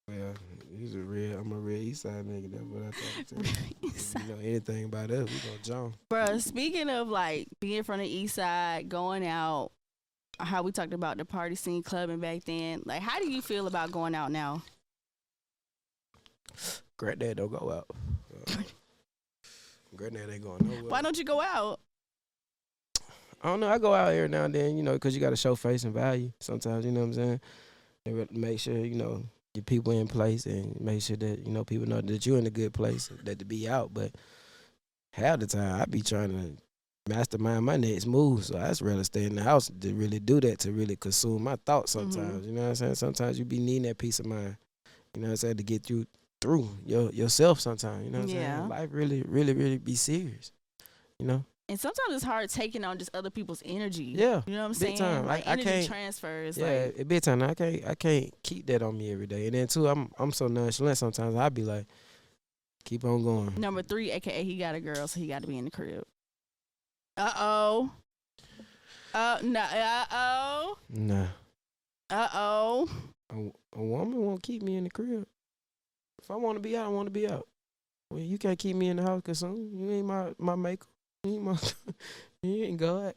Well, 0.08 0.32
he's 0.76 0.94
a 0.94 0.98
real. 0.98 1.38
I'm 1.38 1.52
a 1.52 1.56
real 1.56 1.82
East 1.82 2.02
Side 2.02 2.26
nigga. 2.26 2.50
That's 2.50 2.64
what 2.64 2.82
I 2.82 2.90
thought. 2.90 3.54
If 3.98 4.14
you 4.14 4.34
know 4.34 4.40
anything 4.40 4.84
about 4.84 5.10
us, 5.10 5.28
we 5.28 5.38
gonna 5.38 5.62
jump. 5.62 5.96
Bruh, 6.10 6.40
speaking 6.40 6.88
of 6.88 7.08
like 7.08 7.48
being 7.60 7.82
from 7.82 7.98
the 7.98 8.06
east 8.06 8.36
side, 8.36 8.88
going 8.88 9.26
out, 9.26 9.70
how 10.38 10.62
we 10.62 10.72
talked 10.72 10.94
about 10.94 11.18
the 11.18 11.24
party 11.24 11.56
scene 11.56 11.82
clubbing 11.82 12.20
back 12.20 12.44
then, 12.44 12.82
like 12.86 13.02
how 13.02 13.18
do 13.18 13.30
you 13.30 13.42
feel 13.42 13.66
about 13.66 13.92
going 13.92 14.14
out 14.14 14.30
now? 14.32 14.62
Granddad 16.96 17.36
don't 17.36 17.50
go 17.50 17.70
out. 17.70 17.86
Uh, 18.34 18.62
Granddad 19.94 20.30
ain't 20.30 20.42
going 20.42 20.66
nowhere. 20.66 20.90
Why 20.90 21.02
don't 21.02 21.18
you 21.18 21.24
go 21.24 21.40
out? 21.40 21.80
I 23.42 23.48
don't 23.48 23.60
know. 23.60 23.68
I 23.68 23.78
go 23.78 23.94
out 23.94 24.12
every 24.12 24.28
now 24.28 24.44
and 24.44 24.54
then, 24.54 24.76
you 24.76 24.82
know, 24.82 24.94
because 24.94 25.14
you 25.14 25.20
got 25.20 25.30
to 25.30 25.36
show 25.36 25.54
face 25.54 25.84
and 25.84 25.94
value 25.94 26.32
sometimes, 26.40 26.84
you 26.84 26.90
know 26.92 27.00
what 27.00 27.06
I'm 27.06 27.14
saying? 27.14 27.40
And 28.04 28.16
re- 28.16 28.28
make 28.32 28.58
sure, 28.58 28.78
you 28.78 28.96
know, 28.96 29.22
your 29.54 29.64
people 29.64 29.92
in 29.92 30.06
place 30.06 30.46
and 30.46 30.78
make 30.80 31.02
sure 31.02 31.16
that, 31.16 31.46
you 31.46 31.52
know, 31.52 31.64
people 31.64 31.88
know 31.88 32.00
that 32.00 32.26
you're 32.26 32.38
in 32.38 32.46
a 32.46 32.50
good 32.50 32.72
place, 32.72 33.10
that 33.24 33.38
to 33.38 33.44
be 33.44 33.68
out. 33.68 33.92
But 33.92 34.12
half 35.12 35.40
the 35.40 35.46
time, 35.46 35.80
I 35.80 35.84
be 35.86 36.02
trying 36.02 36.30
to 36.30 36.62
mastermind 37.08 37.64
my 37.64 37.76
next 37.76 38.06
move. 38.06 38.44
So 38.44 38.58
I 38.58 38.68
just 38.68 38.82
rather 38.82 39.04
stay 39.04 39.24
in 39.24 39.34
the 39.34 39.42
house 39.42 39.70
to 39.80 39.94
really 39.94 40.20
do 40.20 40.40
that, 40.40 40.60
to 40.60 40.72
really 40.72 40.96
consume 40.96 41.44
my 41.44 41.56
thoughts 41.64 41.94
mm-hmm. 41.94 42.10
sometimes. 42.12 42.46
You 42.46 42.52
know 42.52 42.62
what 42.62 42.68
I'm 42.68 42.74
saying? 42.74 42.94
Sometimes 42.96 43.38
you 43.38 43.44
be 43.44 43.58
needing 43.58 43.82
that 43.82 43.98
peace 43.98 44.20
of 44.20 44.26
mind, 44.26 44.56
you 45.14 45.22
know 45.22 45.28
what 45.28 45.32
I'm 45.32 45.36
saying, 45.36 45.56
to 45.56 45.62
get 45.62 45.84
through 45.84 46.06
through 46.40 46.68
your 46.86 47.10
yourself 47.10 47.58
sometimes. 47.58 48.04
You 48.04 48.10
know 48.10 48.20
what 48.20 48.30
I'm 48.30 48.36
Yeah. 48.36 48.58
saying? 48.58 48.68
Life 48.68 48.90
really, 48.92 49.22
really, 49.22 49.54
really 49.54 49.78
be 49.78 49.96
serious. 49.96 50.52
You 51.18 51.26
know? 51.26 51.44
And 51.70 51.78
sometimes 51.78 52.14
it's 52.14 52.24
hard 52.24 52.48
taking 52.48 52.82
on 52.82 52.96
just 52.98 53.10
other 53.12 53.28
people's 53.28 53.62
energy. 53.64 54.04
Yeah. 54.16 54.40
You 54.46 54.54
know 54.54 54.60
what 54.60 54.64
I'm 54.66 54.70
Big 54.70 54.78
saying? 54.78 54.96
time. 54.98 55.26
Like 55.26 55.46
I- 55.46 55.50
I 55.50 55.52
energy 55.52 55.68
can't- 55.68 55.86
transfers. 55.86 56.56
Yeah, 56.56 56.88
Like 56.96 57.08
big 57.08 57.22
time. 57.22 57.42
I 57.42 57.54
can't 57.54 57.86
I 57.86 57.94
can't 57.94 58.34
keep 58.42 58.66
that 58.68 58.82
on 58.82 58.96
me 58.96 59.12
every 59.12 59.26
day. 59.26 59.46
And 59.46 59.54
then 59.54 59.66
too, 59.66 59.86
I'm 59.86 60.10
I'm 60.18 60.32
so 60.32 60.46
nonchalant 60.48 60.96
sometimes. 60.96 61.36
I'd 61.36 61.52
be 61.52 61.64
like, 61.64 61.86
keep 62.84 63.04
on 63.04 63.22
going. 63.22 63.54
number 63.60 63.82
three, 63.82 64.10
aka 64.12 64.42
he 64.44 64.56
got 64.56 64.74
a 64.74 64.80
girl, 64.80 65.06
so 65.08 65.20
he 65.20 65.26
got 65.26 65.42
to 65.42 65.48
be 65.48 65.58
in 65.58 65.66
the 65.66 65.70
crib. 65.70 66.04
Uh 67.18 67.32
oh. 67.36 67.90
Uh 69.12 69.38
no. 69.42 69.60
Uh 69.60 70.04
oh. 70.10 70.78
Nah, 70.88 71.26
Uh 72.08 72.28
oh. 72.32 72.88
a, 73.30 73.78
a 73.78 73.82
woman 73.84 74.16
won't 74.24 74.42
keep 74.42 74.62
me 74.62 74.76
in 74.76 74.84
the 74.84 74.90
crib. 74.90 75.26
If 76.22 76.30
I 76.30 76.36
want 76.36 76.56
to 76.56 76.60
be 76.60 76.76
out, 76.78 76.86
I 76.86 76.88
want 76.88 77.06
to 77.06 77.10
be 77.10 77.28
out. 77.28 77.46
Well, 78.10 78.20
you 78.22 78.38
can't 78.38 78.58
keep 78.58 78.74
me 78.76 78.88
in 78.88 78.96
the 78.96 79.02
house 79.02 79.20
because 79.22 79.42
you 79.42 79.88
ain't 79.90 80.06
my 80.06 80.32
my 80.38 80.54
maker. 80.54 80.86
You 81.24 81.32
ain't 81.34 81.42
my 81.42 81.56
you 82.42 82.64
ain't 82.64 82.76
God. 82.78 83.14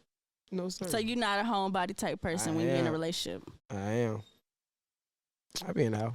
No 0.52 0.70
sir. 0.70 0.88
So 0.88 0.98
you're 0.98 1.18
not 1.18 1.40
a 1.40 1.44
homebody 1.48 1.96
type 1.96 2.20
person 2.22 2.54
I 2.54 2.56
when 2.58 2.66
you're 2.66 2.76
in 2.76 2.88
a 2.88 2.92
relationship. 2.92 3.44
I 3.70 3.76
am. 3.92 4.22
I 5.66 5.72
be 5.72 5.84
in 5.86 5.94
the 5.94 5.98
house. 6.00 6.14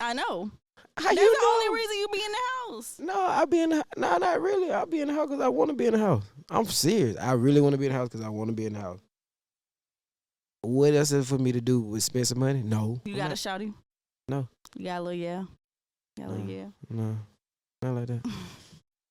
I 0.00 0.12
know. 0.12 0.50
How 0.98 1.04
That's 1.04 1.16
you 1.20 1.34
the 1.34 1.40
know? 1.42 1.52
only 1.54 1.74
reason 1.80 1.96
you 1.96 2.08
be 2.12 2.22
in 2.24 2.32
the 2.32 2.74
house. 2.74 2.96
No, 2.98 3.26
I 3.26 3.44
be 3.44 3.60
in 3.60 3.70
the 3.70 3.84
no, 3.96 4.16
not 4.18 4.40
really. 4.40 4.72
I 4.72 4.84
be 4.84 5.00
in 5.00 5.08
the 5.08 5.14
house 5.14 5.28
because 5.28 5.40
I 5.42 5.48
want 5.48 5.70
to 5.70 5.76
be 5.76 5.86
in 5.86 5.92
the 5.92 5.98
house. 5.98 6.24
I'm 6.50 6.64
serious. 6.66 7.16
I 7.18 7.32
really 7.32 7.60
want 7.60 7.72
to 7.74 7.78
be 7.78 7.86
in 7.86 7.92
the 7.92 7.98
house 7.98 8.08
because 8.08 8.24
I 8.24 8.28
want 8.28 8.48
to 8.48 8.54
be 8.54 8.66
in 8.66 8.72
the 8.74 8.80
house. 8.80 9.00
What 10.62 10.94
else 10.94 11.12
is 11.12 11.28
for 11.28 11.38
me 11.38 11.52
to 11.52 11.60
do 11.60 11.80
with 11.80 12.02
spend 12.02 12.26
some 12.26 12.40
money? 12.40 12.62
No, 12.62 13.00
You 13.04 13.14
got 13.14 13.30
a 13.30 13.34
shouty? 13.34 13.72
No. 14.28 14.48
You 14.74 14.86
got 14.86 14.98
a 14.98 15.02
little 15.02 15.18
yeah. 15.18 15.44
Got 16.18 16.26
a 16.26 16.30
little 16.30 16.44
No. 16.46 16.52
yeah. 16.52 16.66
no, 16.90 17.16
not 17.82 17.94
like 17.94 18.06
that. 18.08 18.20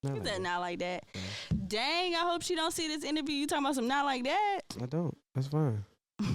Not 0.05 0.13
You 0.15 0.19
like 0.21 0.27
said 0.27 0.35
that. 0.37 0.41
not 0.41 0.59
like 0.61 0.79
that. 0.79 1.03
Yeah. 1.13 1.21
Dang, 1.67 2.15
I 2.15 2.19
hope 2.19 2.41
she 2.43 2.55
don't 2.55 2.71
see 2.71 2.87
this 2.87 3.03
interview. 3.03 3.35
You 3.35 3.47
talking 3.47 3.65
about 3.65 3.75
some 3.75 3.87
not 3.87 4.05
like 4.05 4.23
that? 4.23 4.59
I 4.81 4.85
don't. 4.85 5.17
That's 5.33 5.47
fine. 5.47 5.83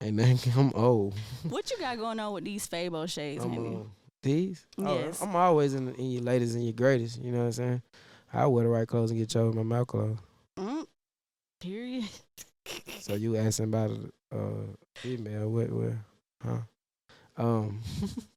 And 0.00 0.18
then 0.18 0.38
I'm 0.56 0.70
old. 0.74 1.14
what 1.48 1.70
you 1.70 1.78
got 1.78 1.96
going 1.96 2.20
on 2.20 2.34
with 2.34 2.44
these 2.44 2.68
Fabo 2.68 3.08
shades, 3.08 3.42
uh, 3.42 3.84
these. 4.22 4.66
Oh, 4.76 4.98
Yes. 4.98 5.22
I'm 5.22 5.34
always 5.34 5.72
in, 5.72 5.94
in 5.94 6.10
your 6.10 6.22
latest 6.22 6.54
and 6.56 6.62
your 6.64 6.74
greatest. 6.74 7.22
You 7.22 7.32
know 7.32 7.38
what 7.38 7.44
I'm 7.46 7.52
saying? 7.52 7.82
I 8.30 8.46
wear 8.46 8.64
the 8.64 8.70
right 8.70 8.86
clothes 8.86 9.10
and 9.12 9.18
get 9.18 9.30
chose 9.30 9.54
my 9.54 9.62
mouth 9.62 9.86
closed. 9.86 10.20
Mm, 10.58 10.86
period. 11.58 12.04
So 13.00 13.14
you 13.14 13.36
asking 13.36 13.66
about 13.66 13.92
a 14.32 14.36
uh, 14.36 14.50
female? 14.96 15.48
What? 15.50 15.70
What? 15.70 15.92
Huh? 16.42 16.58
Um. 17.36 17.80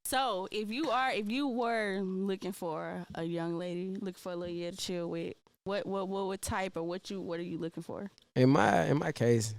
So 0.03 0.47
if 0.51 0.71
you 0.71 0.89
are, 0.89 1.11
if 1.11 1.29
you 1.29 1.49
were 1.49 1.99
looking 2.01 2.53
for 2.53 3.05
a 3.13 3.23
young 3.25 3.57
lady, 3.57 3.97
looking 3.99 4.13
for 4.13 4.31
a 4.31 4.35
little 4.37 4.55
year 4.55 4.71
to 4.71 4.77
chill 4.77 5.09
with, 5.09 5.33
what, 5.65 5.85
what, 5.85 6.07
what, 6.07 6.27
what 6.27 6.41
type 6.41 6.77
or 6.77 6.83
what 6.83 7.09
you, 7.09 7.19
what 7.19 7.41
are 7.41 7.43
you 7.43 7.57
looking 7.57 7.83
for? 7.83 8.09
in 8.33 8.49
my 8.49 8.85
in 8.85 8.99
my 8.99 9.11
case, 9.11 9.53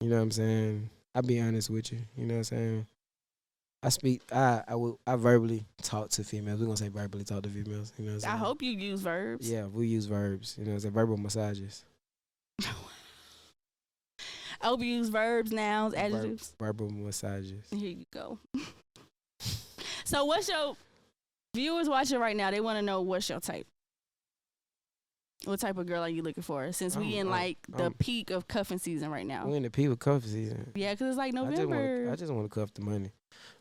you 0.00 0.08
know 0.08 0.16
what 0.16 0.22
I'm 0.22 0.30
saying. 0.30 0.88
I'll 1.14 1.20
be 1.20 1.38
honest 1.38 1.68
with 1.68 1.92
you. 1.92 1.98
You 2.16 2.24
know 2.24 2.34
what 2.34 2.38
I'm 2.38 2.44
saying. 2.44 2.86
I 3.82 3.90
speak. 3.90 4.22
I 4.32 4.62
I 4.66 4.74
will. 4.74 4.98
I 5.06 5.16
verbally 5.16 5.66
talk 5.82 6.08
to 6.12 6.24
females. 6.24 6.60
We're 6.60 6.64
gonna 6.64 6.78
say 6.78 6.88
verbally 6.88 7.24
talk 7.24 7.42
to 7.42 7.50
females. 7.50 7.92
You 7.98 8.06
know 8.06 8.12
what 8.12 8.14
I'm 8.14 8.20
saying. 8.20 8.34
I 8.34 8.38
hope 8.38 8.62
you 8.62 8.70
use 8.70 9.02
verbs. 9.02 9.50
Yeah, 9.50 9.66
we 9.66 9.86
use 9.86 10.06
verbs. 10.06 10.56
You 10.58 10.64
know, 10.64 10.74
it's 10.74 10.86
a 10.86 10.90
verbal 10.90 11.18
massages. 11.18 11.84
I 14.64 14.68
hope 14.68 14.80
you 14.80 14.86
use 14.86 15.10
verbs, 15.10 15.52
nouns, 15.52 15.92
adjectives. 15.92 16.54
verbal 16.58 16.88
massages. 16.88 17.62
Here 17.70 17.90
you 17.90 18.04
go. 18.10 18.38
so 20.04 20.24
what's 20.24 20.48
your 20.48 20.74
viewers 21.54 21.86
watching 21.86 22.18
right 22.18 22.34
now? 22.34 22.50
They 22.50 22.60
want 22.60 22.78
to 22.78 22.82
know 22.82 23.02
what's 23.02 23.28
your 23.28 23.40
type. 23.40 23.66
What 25.44 25.60
type 25.60 25.76
of 25.76 25.84
girl 25.86 26.00
are 26.02 26.08
you 26.08 26.22
looking 26.22 26.42
for? 26.42 26.72
Since 26.72 26.96
we 26.96 27.04
I'm- 27.04 27.12
in 27.12 27.18
I'm- 27.26 27.30
like 27.30 27.58
the 27.68 27.82
I'm- 27.84 27.94
peak 27.98 28.30
of 28.30 28.48
cuffing 28.48 28.78
season 28.78 29.10
right 29.10 29.26
now. 29.26 29.46
We 29.46 29.56
in 29.56 29.64
the 29.64 29.70
peak 29.70 29.88
of 29.90 29.98
cuffing 29.98 30.30
season. 30.30 30.72
Yeah, 30.74 30.92
because 30.94 31.08
it's 31.08 31.18
like 31.18 31.34
I 31.34 31.40
November. 31.42 32.08
I 32.10 32.16
just 32.16 32.32
want 32.32 32.50
to 32.50 32.54
cuff 32.60 32.72
the 32.72 32.80
money, 32.80 33.10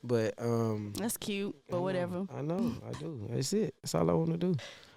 but 0.01 0.33
um. 0.37 0.93
That's 0.95 1.17
cute, 1.17 1.53
I 1.67 1.71
but 1.71 1.77
know, 1.77 1.81
whatever. 1.83 2.27
I 2.33 2.41
know. 2.41 2.75
I 2.87 2.93
do. 2.97 3.27
That's 3.29 3.51
it. 3.51 3.75
That's 3.83 3.93
all 3.95 4.09
I 4.09 4.13
want 4.13 4.31
to 4.31 4.37
do. 4.37 4.55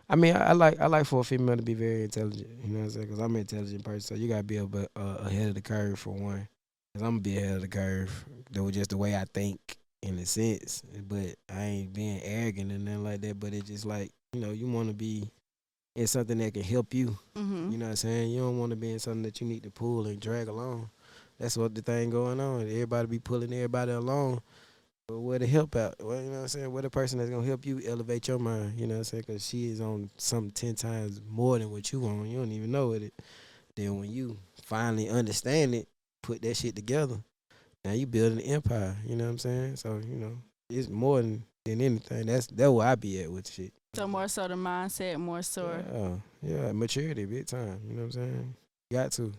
I 0.08 0.16
mean, 0.16 0.36
I, 0.36 0.50
I 0.50 0.52
like 0.52 0.80
I 0.80 0.86
like 0.86 1.06
for 1.06 1.20
a 1.20 1.24
female 1.24 1.56
to 1.56 1.62
be 1.62 1.74
very 1.74 2.04
intelligent. 2.04 2.48
You 2.64 2.72
know 2.72 2.78
what 2.78 2.84
I'm 2.84 2.90
saying? 2.90 3.06
Because 3.06 3.18
I'm 3.18 3.34
an 3.34 3.40
intelligent 3.40 3.84
person, 3.84 4.00
so 4.00 4.14
you 4.14 4.28
gotta 4.28 4.44
be 4.44 4.58
a, 4.58 4.66
bit, 4.66 4.88
uh, 4.96 5.16
ahead 5.20 5.48
of 5.48 5.54
the 5.54 5.60
curve 5.60 5.98
for 5.98 6.14
one. 6.14 6.48
Cause 6.94 7.02
I'm 7.02 7.10
gonna 7.10 7.20
be 7.20 7.36
ahead 7.36 7.56
of 7.56 7.62
the 7.62 7.68
curve. 7.68 8.24
That 8.52 8.62
was 8.62 8.74
just 8.74 8.90
the 8.90 8.96
way 8.96 9.16
I 9.16 9.24
think, 9.34 9.60
in 10.02 10.18
a 10.18 10.26
sense. 10.26 10.82
But 11.08 11.34
I 11.52 11.62
ain't 11.62 11.92
being 11.92 12.20
arrogant 12.22 12.72
and 12.72 12.84
nothing 12.84 13.04
like 13.04 13.20
that. 13.22 13.40
But 13.40 13.52
it's 13.52 13.68
just 13.68 13.84
like 13.84 14.12
you 14.32 14.40
know, 14.40 14.52
you 14.52 14.66
want 14.68 14.88
to 14.88 14.94
be 14.94 15.30
in 15.96 16.06
something 16.06 16.38
that 16.38 16.54
can 16.54 16.62
help 16.62 16.94
you. 16.94 17.18
Mm-hmm. 17.34 17.72
You 17.72 17.78
know 17.78 17.86
what 17.86 17.90
I'm 17.90 17.96
saying? 17.96 18.30
You 18.30 18.40
don't 18.40 18.58
want 18.58 18.70
to 18.70 18.76
be 18.76 18.92
in 18.92 18.98
something 18.98 19.22
that 19.22 19.40
you 19.40 19.46
need 19.46 19.62
to 19.64 19.70
pull 19.70 20.06
and 20.06 20.20
drag 20.20 20.48
along. 20.48 20.90
That's 21.38 21.56
what 21.56 21.74
the 21.74 21.82
thing 21.82 22.10
going 22.10 22.38
on. 22.38 22.62
Everybody 22.62 23.08
be 23.08 23.18
pulling 23.18 23.52
everybody 23.52 23.92
along. 23.92 24.40
Where 25.08 25.38
the 25.38 25.46
help 25.46 25.76
out? 25.76 25.94
Well, 26.00 26.20
you 26.20 26.30
know 26.30 26.32
what 26.32 26.42
I'm 26.42 26.48
saying? 26.48 26.72
Where 26.72 26.82
the 26.82 26.90
person 26.90 27.18
that's 27.18 27.30
gonna 27.30 27.46
help 27.46 27.64
you 27.64 27.80
elevate 27.86 28.26
your 28.26 28.40
mind? 28.40 28.72
You 28.76 28.88
know 28.88 28.94
what 28.94 28.98
I'm 28.98 29.04
saying? 29.04 29.24
Because 29.24 29.46
she 29.46 29.70
is 29.70 29.80
on 29.80 30.10
something 30.16 30.50
ten 30.50 30.74
times 30.74 31.20
more 31.28 31.60
than 31.60 31.70
what 31.70 31.92
you 31.92 32.04
on. 32.06 32.28
You 32.28 32.38
don't 32.38 32.50
even 32.50 32.72
know 32.72 32.90
it. 32.90 33.14
Then 33.76 34.00
when 34.00 34.10
you 34.10 34.36
finally 34.64 35.08
understand 35.08 35.76
it, 35.76 35.86
put 36.22 36.42
that 36.42 36.56
shit 36.56 36.74
together. 36.74 37.18
Now 37.84 37.92
you 37.92 38.08
building 38.08 38.40
an 38.40 38.46
empire. 38.46 38.96
You 39.06 39.14
know 39.14 39.24
what 39.24 39.30
I'm 39.30 39.38
saying? 39.38 39.76
So 39.76 40.00
you 40.04 40.16
know 40.16 40.38
it's 40.68 40.88
more 40.88 41.22
than 41.22 41.44
than 41.64 41.80
anything. 41.80 42.26
That's 42.26 42.48
that's 42.48 42.70
where 42.70 42.88
I 42.88 42.96
be 42.96 43.22
at 43.22 43.30
with 43.30 43.48
shit. 43.48 43.72
So 43.94 44.08
more 44.08 44.26
so 44.26 44.48
the 44.48 44.54
mindset, 44.54 45.20
more 45.20 45.42
so. 45.42 46.20
Yeah, 46.42 46.56
yeah, 46.56 46.72
maturity, 46.72 47.26
big 47.26 47.46
time. 47.46 47.80
You 47.86 47.94
know 47.94 48.02
what 48.02 48.06
I'm 48.06 48.12
saying? 48.12 48.54
Got 48.90 49.12
to. 49.12 49.32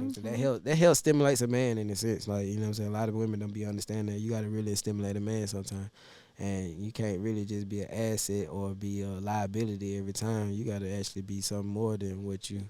Mm-hmm. 0.00 0.12
So 0.12 0.20
that 0.22 0.36
help 0.36 0.64
that 0.64 0.76
help 0.76 0.96
stimulates 0.96 1.40
a 1.40 1.46
man 1.46 1.78
in 1.78 1.90
a 1.90 1.96
sense. 1.96 2.28
Like, 2.28 2.46
you 2.46 2.56
know 2.56 2.62
what 2.62 2.66
I'm 2.68 2.74
saying? 2.74 2.88
A 2.88 2.92
lot 2.92 3.08
of 3.08 3.14
women 3.14 3.40
don't 3.40 3.52
be 3.52 3.66
understanding 3.66 4.14
that 4.14 4.20
you 4.20 4.30
gotta 4.30 4.48
really 4.48 4.74
stimulate 4.74 5.16
a 5.16 5.20
man 5.20 5.46
sometimes. 5.46 5.90
And 6.38 6.78
you 6.78 6.90
can't 6.90 7.20
really 7.20 7.44
just 7.44 7.68
be 7.68 7.82
an 7.82 7.90
asset 7.90 8.48
or 8.50 8.70
be 8.70 9.02
a 9.02 9.08
liability 9.08 9.98
every 9.98 10.14
time. 10.14 10.52
You 10.52 10.64
gotta 10.64 10.90
actually 10.90 11.22
be 11.22 11.40
something 11.40 11.66
more 11.66 11.96
than 11.96 12.24
what 12.24 12.50
you 12.50 12.62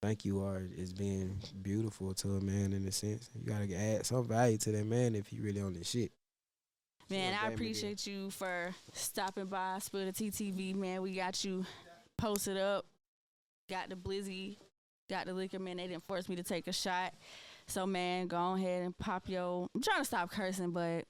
think 0.00 0.24
you 0.24 0.40
are 0.40 0.62
is 0.76 0.92
being 0.92 1.36
beautiful 1.62 2.14
to 2.14 2.36
a 2.36 2.40
man 2.40 2.72
in 2.72 2.86
a 2.86 2.92
sense. 2.92 3.28
You 3.34 3.52
gotta 3.52 3.74
add 3.74 4.06
some 4.06 4.26
value 4.26 4.58
to 4.58 4.72
that 4.72 4.86
man 4.86 5.14
if 5.14 5.26
he 5.26 5.40
really 5.40 5.60
on 5.60 5.72
this 5.72 5.90
shit. 5.90 6.12
Man, 7.10 7.34
I 7.42 7.48
appreciate 7.48 8.06
you 8.06 8.30
for 8.30 8.74
stopping 8.92 9.46
by 9.46 9.78
Spill 9.80 10.04
the 10.04 10.12
Tea 10.12 10.30
TV, 10.30 10.74
man. 10.74 11.00
We 11.02 11.14
got 11.14 11.42
you 11.42 11.64
posted 12.16 12.58
up. 12.58 12.84
Got 13.70 13.90
the 13.90 13.96
blizzy, 13.96 14.56
got 15.08 15.26
the 15.26 15.34
liquor, 15.34 15.58
man. 15.58 15.76
They 15.78 15.86
didn't 15.88 16.04
force 16.06 16.28
me 16.28 16.36
to 16.36 16.42
take 16.42 16.66
a 16.68 16.72
shot. 16.72 17.14
So 17.66 17.86
man, 17.86 18.26
go 18.28 18.54
ahead 18.54 18.82
and 18.82 18.96
pop 18.98 19.28
your 19.28 19.68
I'm 19.74 19.82
trying 19.82 20.00
to 20.00 20.04
stop 20.04 20.30
cursing, 20.30 20.70
but 20.70 21.04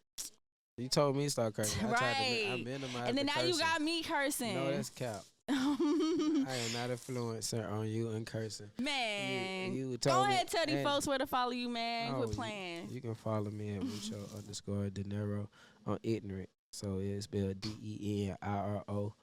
You 0.77 0.89
told 0.89 1.17
me 1.17 1.25
to 1.25 1.31
start 1.31 1.55
cursing. 1.55 1.87
I 1.87 1.89
tried 1.89 1.99
to, 1.99 2.05
Right. 2.05 2.47
I 2.53 2.57
minimized 2.65 2.97
and 3.09 3.19
then 3.19 3.27
the 3.27 3.33
now 3.37 3.43
you 3.43 3.59
got 3.59 3.81
me 3.81 4.03
cursing. 4.03 4.55
No, 4.55 4.71
that's 4.71 4.91
cap. 4.91 5.23
I 5.51 5.55
am 5.55 6.73
not 6.75 6.91
influencer 6.91 7.71
on 7.73 7.89
you 7.89 8.11
and 8.11 8.27
cursing. 8.27 8.71
man. 8.81 9.73
you, 9.73 9.91
you 9.93 9.99
go 9.99 10.11
told 10.11 10.29
me- 10.29 10.35
ahead 10.35 10.49
tell 10.49 10.67
these 10.67 10.85
folks 10.85 11.07
where 11.07 11.17
to 11.19 11.27
follow 11.27 11.53
you, 11.53 11.69
man. 11.69 12.13
Oh, 12.13 12.17
Quit 12.19 12.29
you- 12.31 12.35
playing. 12.35 12.89
You 12.91 13.01
can 13.01 13.15
follow 13.15 13.51
me 13.51 13.77
at 13.77 13.83
Mucho 13.85 14.17
underscore 14.37 14.91
De 14.91 15.03
Dinero 15.05 15.49
on 15.87 15.99
ignorant. 16.03 16.49
So 16.71 16.99
it's 17.01 17.25
spelled 17.25 17.61
D 17.63 17.71
E 17.81 18.29
N 18.31 18.37
I 18.43 18.47
R 18.57 18.85
O 18.89 19.15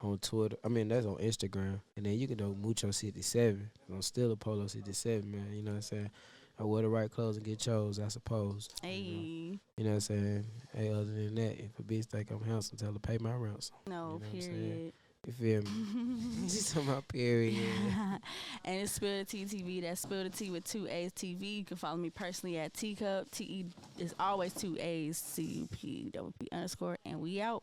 on 0.00 0.18
Twitter. 0.18 0.56
I 0.64 0.68
mean 0.68 0.88
that's 0.88 1.06
on 1.06 1.16
Instagram. 1.16 1.80
And 1.96 2.06
then 2.06 2.18
you 2.18 2.26
can 2.28 2.36
do 2.38 2.54
Mucho 2.60 2.90
sixty 2.90 3.22
seven. 3.22 3.70
I'm 3.90 4.02
still 4.02 4.32
a 4.32 4.36
Polo 4.36 4.66
sixty 4.66 4.92
seven, 4.92 5.30
man. 5.30 5.48
You 5.54 5.62
know 5.62 5.72
what 5.72 5.76
I'm 5.76 5.82
saying? 5.82 6.10
I 6.58 6.62
wear 6.62 6.82
the 6.82 6.88
right 6.88 7.10
clothes 7.10 7.36
and 7.36 7.44
get 7.44 7.58
chose, 7.58 7.98
I 7.98 8.06
suppose. 8.08 8.68
You 8.84 8.88
know, 8.88 8.94
Hey, 8.94 9.00
you 9.02 9.58
know 9.78 9.84
what 9.90 9.94
I'm 9.94 10.00
saying? 10.00 10.44
Hey, 10.72 10.88
other 10.92 11.04
than 11.04 11.34
that, 11.34 11.58
if 11.58 11.76
a 11.78 11.82
bitch 11.82 12.04
think 12.06 12.30
I'm 12.30 12.44
handsome, 12.44 12.78
tell 12.78 12.92
her 12.92 12.98
pay 13.00 13.18
my 13.18 13.32
ransom. 13.34 13.74
no, 13.88 13.92
You 13.92 13.98
know 13.98 14.12
what 14.12 14.22
I'm 14.34 14.40
saying? 14.40 14.52
period. 14.52 14.92
You 15.26 15.32
feel 15.32 15.62
me? 15.62 16.20
She's 16.48 16.72
talking 16.72 16.88
about 16.90 17.08
period. 17.08 17.64
and 18.64 18.80
it's 18.82 18.92
Spill 18.92 19.18
the 19.20 19.24
Tea 19.24 19.46
TV. 19.46 19.80
That's 19.82 20.02
Spill 20.02 20.22
the 20.24 20.30
Tea 20.30 20.50
with 20.50 20.64
two 20.64 20.86
A's 20.86 21.12
TV. 21.12 21.56
You 21.58 21.64
can 21.64 21.76
follow 21.78 21.96
me 21.96 22.10
personally 22.10 22.58
at 22.58 22.74
Teacup. 22.74 23.30
T 23.30 23.44
E 23.44 23.64
is 23.98 24.14
always 24.20 24.52
two 24.52 24.76
A's. 24.78 25.16
C 25.16 25.42
U 25.42 25.66
P 25.72 26.10
double 26.12 26.34
P 26.38 26.46
underscore. 26.52 26.98
And 27.06 27.20
we 27.20 27.40
out. 27.40 27.62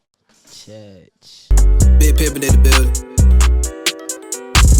Church. 0.51 1.47
Big 1.99 2.15
pimpin' 2.15 2.43
in 2.43 2.53
the 2.53 2.59
building. 2.63 3.11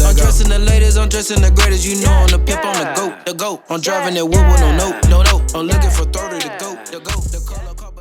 I'm 0.04 0.16
dressing 0.16 0.48
the 0.48 0.58
latest, 0.58 0.98
I'm 0.98 1.08
dressing 1.08 1.40
the 1.40 1.50
greatest. 1.50 1.86
You 1.86 2.04
know 2.04 2.12
I'm 2.12 2.28
the 2.28 2.38
pimp, 2.38 2.64
I'm 2.64 2.84
the 2.84 2.92
goat, 2.94 3.26
the 3.26 3.34
goat. 3.34 3.62
I'm 3.70 3.80
driving 3.80 4.14
that 4.14 4.26
whoop 4.26 4.44
with 4.50 4.60
no 4.60 4.76
note, 4.76 5.08
no 5.08 5.22
note. 5.22 5.54
I'm 5.54 5.66
looking 5.66 5.90
for 5.90 6.04
30 6.04 6.40
to 6.40 6.48
go, 6.58 6.74
the 6.90 7.00
goat, 7.00 7.24
the 7.32 7.40
color. 7.46 7.91